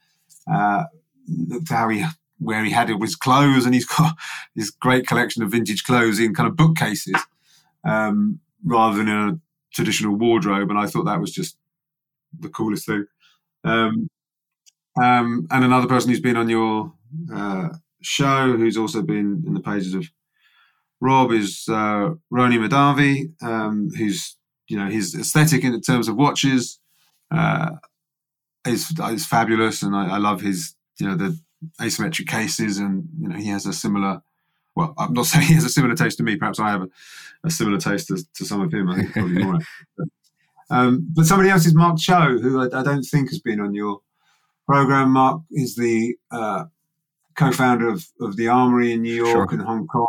[0.50, 0.84] uh,
[1.28, 2.04] looked at how he
[2.38, 4.16] where he had it his clothes, and he's got
[4.56, 7.20] this great collection of vintage clothes in kind of bookcases,
[7.84, 9.38] um, rather than in a
[9.74, 10.70] traditional wardrobe.
[10.70, 11.56] And I thought that was just
[12.38, 13.06] the coolest thing.
[13.64, 14.08] Um,
[15.00, 16.92] um, and another person who's been on your
[17.32, 17.68] uh,
[18.02, 20.06] show, who's also been in the pages of
[21.00, 24.36] Robb is uh, Roni Mahdavi, um, who's
[24.68, 26.78] you know his aesthetic in terms of watches
[27.30, 27.70] uh,
[28.66, 31.38] is is fabulous, and I, I, love his you know the
[31.80, 34.22] asymmetric cases, and you know he has a similar.
[34.76, 36.36] Well, I'm not saying he has a similar taste to me.
[36.36, 36.88] Perhaps I have a,
[37.44, 38.88] a similar taste to, to, some of him.
[38.90, 39.58] I think probably more.
[40.70, 43.60] but, um, but somebody else is Mark Cho, who I, I, don't think has been
[43.60, 44.00] on your
[44.66, 45.10] program.
[45.10, 46.64] Mark is the uh,
[47.36, 49.58] co-founder of, of the Armoury in New York sure.
[49.58, 50.06] and Hong Kong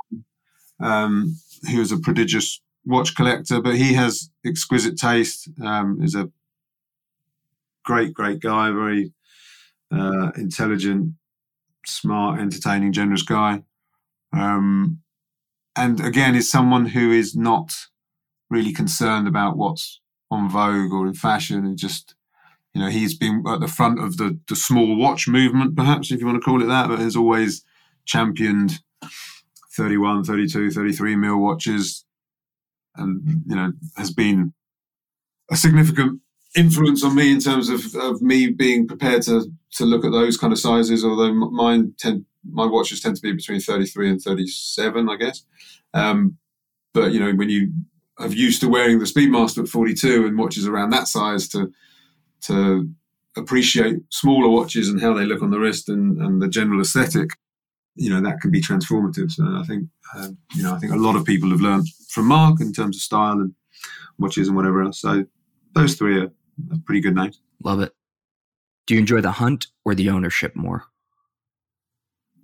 [0.81, 1.37] um,
[1.67, 5.49] he was a prodigious watch collector, but he has exquisite taste.
[5.63, 6.29] Um, is a
[7.85, 9.13] great, great guy, very
[9.91, 11.13] uh, intelligent,
[11.85, 13.63] smart, entertaining, generous guy.
[14.33, 14.99] Um,
[15.75, 17.73] and again, is someone who is not
[18.49, 20.00] really concerned about what's
[20.31, 22.15] on vogue or in fashion, and just
[22.73, 26.19] you know he's been at the front of the the small watch movement, perhaps if
[26.19, 27.63] you want to call it that, but has always
[28.05, 28.79] championed
[29.75, 32.05] 31, 32, 33 mil watches,
[32.95, 34.53] and you know has been
[35.51, 36.21] a significant
[36.55, 40.37] influence on me in terms of, of me being prepared to to look at those
[40.37, 41.03] kind of sizes.
[41.03, 45.43] Although mine tend my watches tend to be between 33 and 37, I guess.
[45.93, 46.37] Um,
[46.93, 47.71] but you know when you
[48.21, 51.71] have used to wearing the Speedmaster at 42 and watches around that size to
[52.41, 52.89] to
[53.37, 57.29] appreciate smaller watches and how they look on the wrist and, and the general aesthetic
[57.95, 59.31] you know that can be transformative.
[59.31, 62.27] So I think um, you know I think a lot of people have learned from
[62.27, 63.53] Mark in terms of style and
[64.17, 65.01] watches and whatever else.
[65.01, 65.25] So
[65.73, 66.31] those three are,
[66.71, 67.39] are pretty good names.
[67.63, 67.93] Love it.
[68.87, 70.85] Do you enjoy the hunt or the ownership more?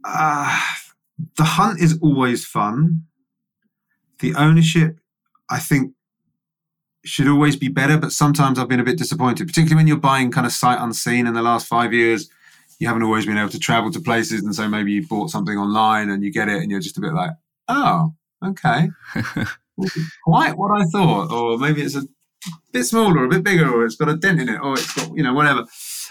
[0.04, 0.62] Uh,
[1.36, 3.04] the hunt is always fun.
[4.20, 5.00] The ownership,
[5.50, 5.94] I think,
[7.06, 10.32] should always be better, but sometimes I've been a bit disappointed, particularly when you're buying
[10.32, 12.30] kind of sight unseen in the last five years
[12.80, 15.58] you haven't always been able to travel to places, and so maybe you bought something
[15.58, 17.32] online and you get it, and you're just a bit like,
[17.68, 18.14] oh,
[18.46, 18.90] okay,
[20.24, 22.04] quite what I thought, or maybe it's a
[22.72, 25.16] bit smaller, a bit bigger, or it's got a dent in it, or it's got
[25.16, 25.62] you know whatever.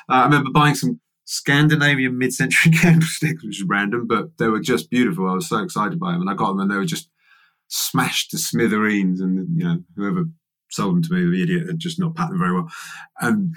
[0.08, 4.90] Uh, I remember buying some Scandinavian mid-century candlesticks, which is random, but they were just
[4.90, 5.28] beautiful.
[5.28, 7.08] I was so excited by them, and I got them, and they were just
[7.68, 10.24] smashed to smithereens, and you know whoever
[10.70, 12.68] sold them to me, the idiot had just not packed them very well,
[13.20, 13.54] and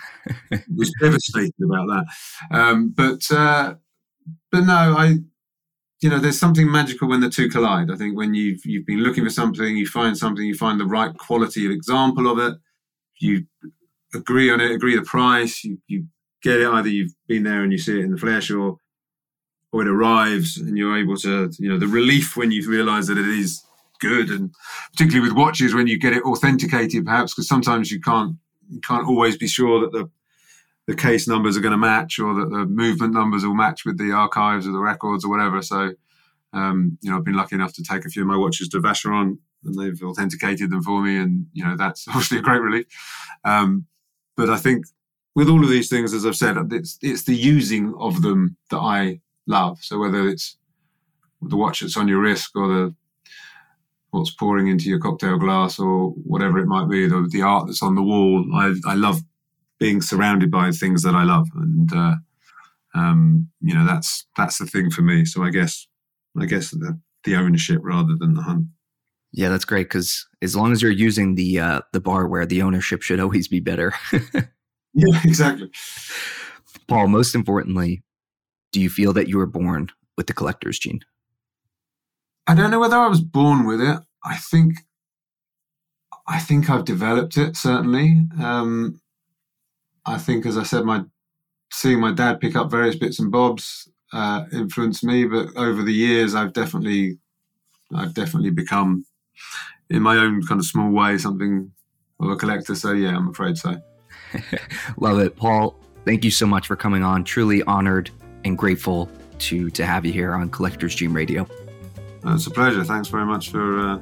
[0.75, 2.05] was devastated about that.
[2.51, 3.75] Um, but uh,
[4.51, 5.17] but no, I
[6.01, 7.91] you know, there's something magical when the two collide.
[7.91, 10.85] I think when you've you've been looking for something, you find something, you find the
[10.85, 12.57] right quality of example of it,
[13.19, 13.45] you
[14.13, 16.05] agree on it, agree the price, you, you
[16.41, 16.67] get it.
[16.67, 18.77] Either you've been there and you see it in the flesh, or
[19.71, 23.19] or it arrives and you're able to, you know, the relief when you realise that
[23.19, 23.63] it is
[23.99, 24.53] good, and
[24.91, 28.35] particularly with watches when you get it authenticated, perhaps because sometimes you can't
[28.69, 30.09] you can't always be sure that the
[30.89, 33.99] the case numbers are going to match or that the movement numbers will match with
[33.99, 35.61] the archives or the records or whatever.
[35.61, 35.93] So,
[36.51, 38.79] um, you know, I've been lucky enough to take a few of my watches to
[38.79, 41.17] Vacheron and they've authenticated them for me.
[41.17, 42.87] And, you know, that's obviously a great relief.
[43.45, 43.85] Um,
[44.35, 44.87] but I think
[45.35, 48.79] with all of these things, as I've said, it's, it's the using of them that
[48.79, 49.77] I love.
[49.83, 50.57] So whether it's
[51.39, 52.95] the watch that's on your wrist or the
[54.11, 57.83] what's pouring into your cocktail glass or whatever it might be, the, the art that's
[57.83, 58.45] on the wall.
[58.53, 59.21] I, I love
[59.79, 62.15] being surrounded by things that I love, and uh,
[62.95, 65.25] um, you know that's that's the thing for me.
[65.25, 65.87] So I guess
[66.39, 68.65] I guess the, the ownership rather than the hunt.
[69.31, 73.01] Yeah, that's great because as long as you're using the uh, the barware, the ownership
[73.01, 73.93] should always be better.
[74.93, 75.71] yeah, exactly.
[76.87, 78.03] Paul, most importantly,
[78.71, 81.01] do you feel that you were born with the collector's gene?
[82.49, 83.99] I don't know whether I was born with it.
[84.25, 84.79] I think
[86.27, 88.25] I think I've developed it certainly.
[88.41, 88.99] Um,
[90.03, 91.03] I think, as I said, my
[91.71, 95.25] seeing my dad pick up various bits and bobs uh, influenced me.
[95.25, 97.19] But over the years, I've definitely
[97.93, 99.05] I've definitely become,
[99.91, 101.71] in my own kind of small way, something
[102.19, 102.73] of a collector.
[102.73, 103.79] So yeah, I'm afraid so.
[104.97, 105.79] Love it, Paul.
[106.03, 107.23] Thank you so much for coming on.
[107.23, 108.09] Truly honored
[108.43, 111.47] and grateful to to have you here on Collector's Gene Radio.
[112.25, 112.83] It's a pleasure.
[112.83, 113.99] Thanks very much for uh,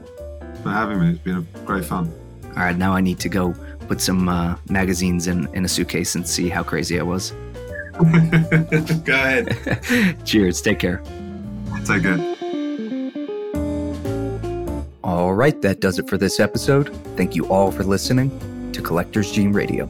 [0.63, 1.11] for having me.
[1.11, 2.11] It's been great fun.
[2.43, 3.53] All right, now I need to go
[3.87, 7.31] put some uh, magazines in, in a suitcase and see how crazy I was.
[9.03, 10.17] go ahead.
[10.25, 10.61] Cheers.
[10.61, 11.01] Take care.
[11.85, 12.17] Take care.
[15.03, 16.93] All right, that does it for this episode.
[17.15, 19.87] Thank you all for listening to Collector's Gene Radio.